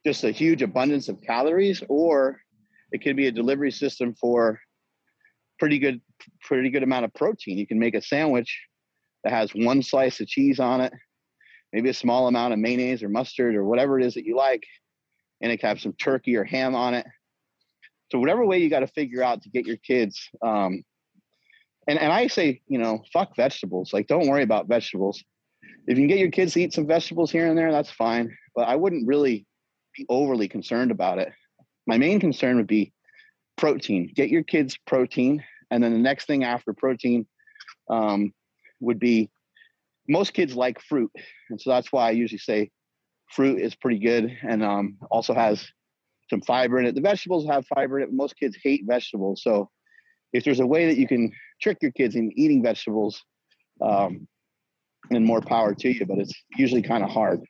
[0.05, 2.41] just a huge abundance of calories, or
[2.93, 4.61] it can be a delivery system for
[5.59, 6.01] pretty good,
[6.43, 7.59] pretty good amount of protein.
[7.59, 8.61] You can make a sandwich
[9.25, 10.93] that has one slice of cheese on it,
[11.73, 14.63] maybe a small amount of mayonnaise or mustard or whatever it is that you like,
[15.41, 17.07] and it can have some turkey or ham on it.
[18.13, 20.85] So whatever way you got to figure out to get your kids, um,
[21.89, 23.93] and and I say, you know, fuck vegetables.
[23.93, 25.23] Like, don't worry about vegetables
[25.87, 28.37] if you can get your kids to eat some vegetables here and there, that's fine.
[28.55, 29.47] But I wouldn't really
[29.97, 31.33] be overly concerned about it.
[31.87, 32.93] My main concern would be
[33.57, 34.11] protein.
[34.15, 37.27] Get your kids protein, and then the next thing after protein
[37.89, 38.33] um,
[38.81, 39.31] would be
[40.09, 41.11] most kids like fruit,
[41.51, 42.71] and so that's why I usually say
[43.33, 45.67] fruit is pretty good and um, also has
[46.31, 46.95] some fiber in it.
[46.95, 48.13] The vegetables have fiber in it.
[48.13, 49.71] Most kids hate vegetables, so
[50.33, 51.33] if there's a way that you can
[51.63, 53.23] trick your kids into eating vegetables,
[53.81, 54.27] um,
[55.11, 57.43] and more power to you, but it's usually kind of hard.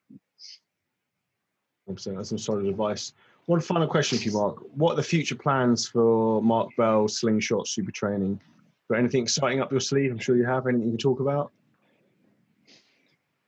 [1.87, 3.13] That's some solid advice.
[3.47, 4.57] One final question for you, Mark.
[4.75, 8.41] What are the future plans for Mark Bell Slingshot Super Training?
[8.91, 10.11] Got anything exciting up your sleeve?
[10.11, 10.67] I'm sure you have.
[10.67, 11.53] Anything you can talk about?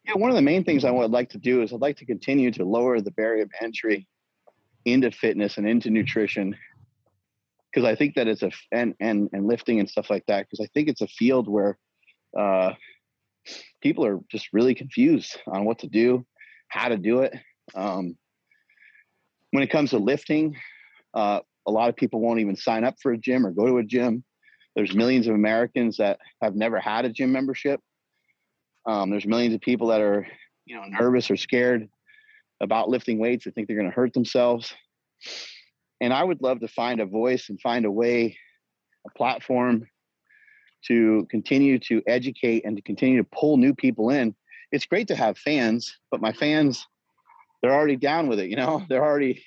[0.05, 2.07] Yeah, one of the main things I would like to do is I'd like to
[2.07, 4.07] continue to lower the barrier of entry
[4.85, 6.57] into fitness and into nutrition
[7.71, 10.65] because I think that it's a and and and lifting and stuff like that because
[10.65, 11.77] I think it's a field where
[12.39, 12.73] uh,
[13.83, 16.25] people are just really confused on what to do,
[16.69, 17.35] how to do it.
[17.75, 18.17] Um,
[19.51, 20.57] when it comes to lifting,
[21.15, 23.79] uh, a lot of people won't even sign up for a gym or go to
[23.79, 24.25] a gym.
[24.75, 27.81] There's millions of Americans that have never had a gym membership.
[28.87, 30.27] Um, there's millions of people that are,
[30.65, 31.89] you know, nervous or scared
[32.61, 33.45] about lifting weights.
[33.45, 34.73] They think they're going to hurt themselves.
[36.01, 38.39] And I would love to find a voice and find a way,
[39.07, 39.89] a platform
[40.87, 44.35] to continue to educate and to continue to pull new people in.
[44.71, 46.87] It's great to have fans, but my fans,
[47.63, 48.49] they're already down with it.
[48.49, 49.45] You know, they're already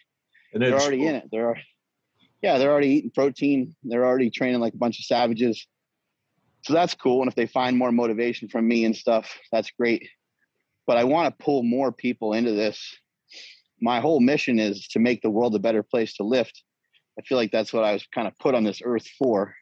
[0.53, 1.29] they're already in it.
[1.32, 1.57] They're
[2.41, 3.75] yeah, they're already eating protein.
[3.84, 5.67] They're already training like a bunch of savages.
[6.63, 7.21] So that's cool.
[7.21, 10.07] And if they find more motivation from me and stuff, that's great.
[10.88, 12.95] But I want to pull more people into this.
[13.79, 16.63] My whole mission is to make the world a better place to lift.
[17.17, 19.55] I feel like that's what I was kind of put on this earth for.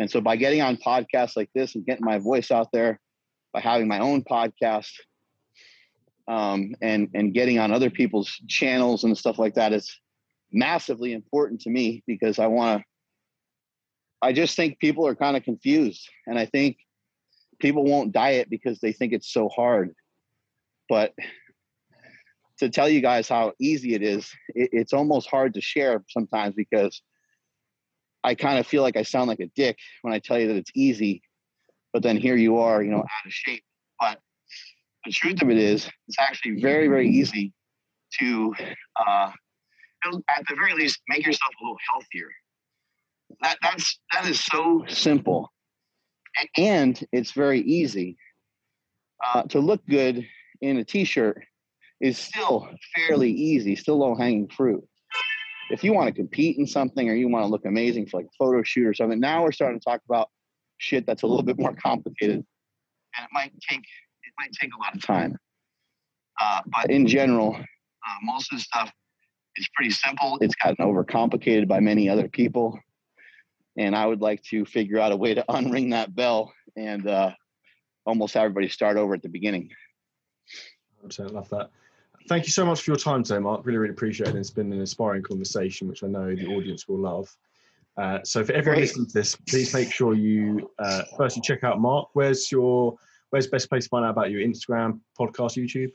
[0.00, 2.98] And so by getting on podcasts like this and getting my voice out there,
[3.52, 4.92] by having my own podcast,
[6.26, 9.94] um, and and getting on other people's channels and stuff like that is
[10.50, 12.84] massively important to me because I want to.
[14.22, 16.78] I just think people are kind of confused, and I think
[17.58, 19.92] people won't diet because they think it's so hard.
[20.88, 21.12] But
[22.58, 26.54] to tell you guys how easy it is, it, it's almost hard to share sometimes
[26.54, 27.02] because
[28.22, 30.56] I kind of feel like I sound like a dick when I tell you that
[30.56, 31.22] it's easy,
[31.92, 33.64] but then here you are, you know, out of shape.
[33.98, 34.20] But
[35.04, 37.52] the truth of it is, it's actually very, very easy
[38.20, 38.54] to,
[38.96, 39.30] uh,
[40.04, 42.28] at the very least, make yourself a little healthier.
[43.42, 45.50] That that's that is so simple,
[46.56, 48.16] and it's very easy.
[49.24, 50.26] Uh, to look good
[50.62, 51.44] in a t-shirt
[52.00, 54.82] is still fairly easy, still low hanging fruit
[55.70, 58.26] if you want to compete in something or you want to look amazing for like
[58.26, 60.28] a photo shoot or something, now we're starting to talk about
[60.78, 64.78] shit that's a little bit more complicated, and it might take it might take a
[64.78, 65.36] lot of time.
[66.40, 68.90] Uh, but in general, uh, most of the stuff
[69.56, 70.38] is pretty simple.
[70.40, 72.78] It's gotten overcomplicated by many other people,
[73.76, 77.32] and I would like to figure out a way to unring that bell and uh,
[78.06, 79.70] almost everybody start over at the beginning.
[81.04, 81.70] 100% love that
[82.30, 83.66] thank you so much for your time today, Mark.
[83.66, 84.36] Really, really appreciate it.
[84.36, 87.36] It's been an inspiring conversation, which I know the audience will love.
[87.96, 91.80] Uh, so for everyone listening to this, please make sure you uh, firstly check out
[91.80, 92.10] Mark.
[92.12, 92.96] Where's your
[93.30, 95.90] where's the best place to find out about your Instagram, podcast, YouTube?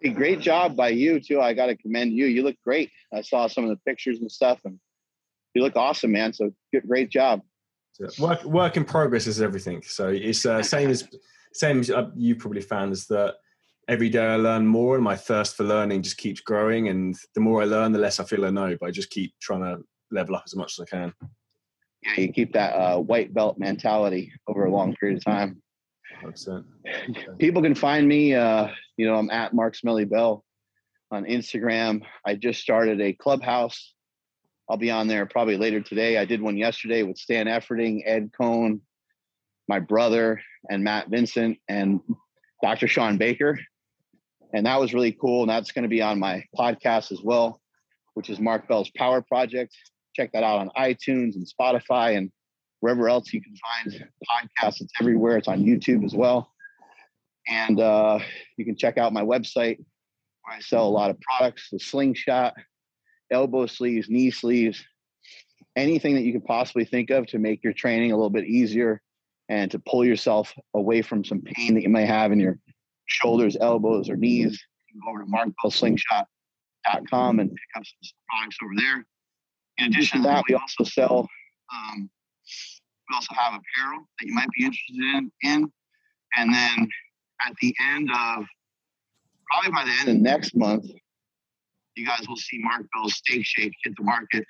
[0.00, 1.40] Hey, great job by you too.
[1.40, 2.26] I got to commend you.
[2.26, 2.90] You look great.
[3.12, 4.80] I saw some of the pictures and stuff, and
[5.54, 6.32] you look awesome, man.
[6.32, 7.40] So good, great job.
[7.92, 9.80] So work work in progress is everything.
[9.86, 11.08] So it's uh, same as
[11.52, 13.36] same as uh, you probably found is that
[13.88, 16.88] every day I learn more, and my thirst for learning just keeps growing.
[16.88, 18.76] And the more I learn, the less I feel I know.
[18.80, 21.12] But I just keep trying to level up as much as I can.
[22.02, 25.62] Yeah, you keep that uh, white belt mentality over a long period of time.
[26.22, 26.64] 100%.
[27.38, 28.34] People can find me.
[28.34, 30.44] Uh, you know, I'm at Mark Smelly Bell
[31.10, 32.02] on Instagram.
[32.24, 33.94] I just started a clubhouse.
[34.68, 36.16] I'll be on there probably later today.
[36.16, 38.80] I did one yesterday with Stan Efferding, Ed Coan,
[39.68, 42.00] my brother, and Matt Vincent, and
[42.62, 42.88] Dr.
[42.88, 43.58] Sean Baker
[44.54, 45.42] and that was really cool.
[45.42, 47.60] And that's going to be on my podcast as well,
[48.14, 49.76] which is Mark Bell's Power Project.
[50.14, 52.30] Check that out on iTunes and Spotify and
[52.78, 54.80] wherever else you can find podcasts.
[54.80, 55.36] It's everywhere.
[55.36, 56.52] It's on YouTube as well.
[57.48, 58.20] And uh,
[58.56, 59.78] you can check out my website
[60.44, 62.54] where I sell a lot of products: the slingshot,
[63.32, 64.82] elbow sleeves, knee sleeves,
[65.74, 69.02] anything that you could possibly think of to make your training a little bit easier
[69.48, 72.58] and to pull yourself away from some pain that you may have in your
[73.06, 75.30] shoulders, elbows, or knees, you can go over to
[75.64, 77.96] markbellslingshot.com and pick up some
[78.28, 79.06] products over there.
[79.78, 81.28] In addition to that, we also sell,
[81.72, 82.10] um,
[83.08, 85.72] we also have apparel that you might be interested in, in.
[86.36, 86.88] And then
[87.44, 88.44] at the end of,
[89.50, 90.86] probably by the end of next month,
[91.96, 94.44] you guys will see Mark Bell's Steak Shake hit the market.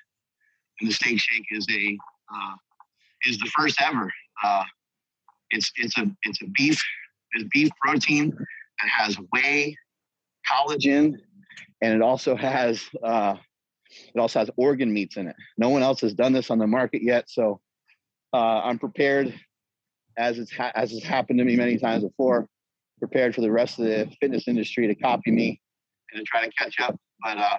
[0.79, 1.97] And the Steak Shake is a,
[2.33, 2.55] uh,
[3.25, 4.11] is the first ever.
[4.43, 4.63] Uh,
[5.51, 6.81] it's, it's a, it's a beef
[7.35, 9.77] is beef protein that has whey,
[10.49, 11.17] collagen,
[11.81, 13.35] and it also has uh,
[14.13, 15.35] it also has organ meats in it.
[15.57, 17.61] No one else has done this on the market yet, so
[18.33, 19.33] uh, I'm prepared,
[20.17, 22.47] as it's ha- as has happened to me many times before,
[22.99, 25.61] prepared for the rest of the fitness industry to copy me
[26.11, 27.57] and to try to catch up, but uh,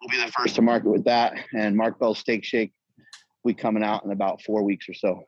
[0.00, 1.34] we'll be the first to market with that.
[1.54, 2.72] And Mark Bell Steak Shake,
[3.44, 5.24] we coming out in about four weeks or so.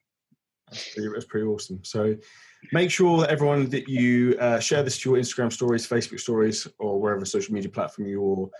[0.70, 1.80] That's pretty, that's pretty awesome.
[1.82, 2.14] So
[2.72, 6.68] make sure that everyone that you uh, share this to your Instagram stories, Facebook stories,
[6.78, 8.50] or wherever social media platform you're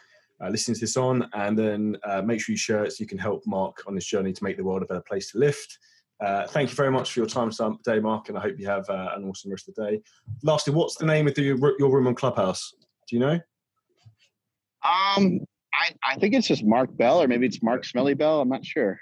[0.42, 3.06] uh, listening to this on, and then uh, make sure you share it so you
[3.06, 5.58] can help Mark on this journey to make the world a better place to live.
[6.20, 8.88] Uh, thank you very much for your time today, Mark, and I hope you have
[8.90, 10.02] uh, an awesome rest of the day.
[10.42, 12.74] Lastly, what's the name of the, your room on Clubhouse?
[13.08, 13.38] Do you know?
[14.82, 15.40] Um,
[15.72, 18.40] I, I think it's just Mark Bell, or maybe it's Mark Smelly Bell.
[18.40, 18.98] I'm not sure.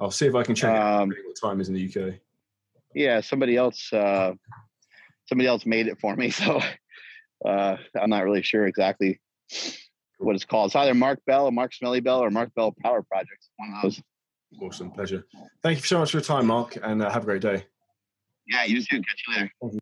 [0.00, 2.14] I'll see if I can check um, what time is in the UK.
[2.94, 4.32] Yeah, somebody else, uh,
[5.26, 6.60] somebody else made it for me, so
[7.44, 9.20] uh, I'm not really sure exactly
[10.18, 10.68] what it's called.
[10.68, 13.44] It's either Mark Bell or Mark Smelly Bell or Mark Bell Power Project.
[13.56, 14.02] One of those.
[14.60, 15.24] Awesome, pleasure.
[15.62, 17.64] Thank you so much for your time, Mark, and uh, have a great day.
[18.46, 19.00] Yeah, you too.
[19.02, 19.78] Catch you later.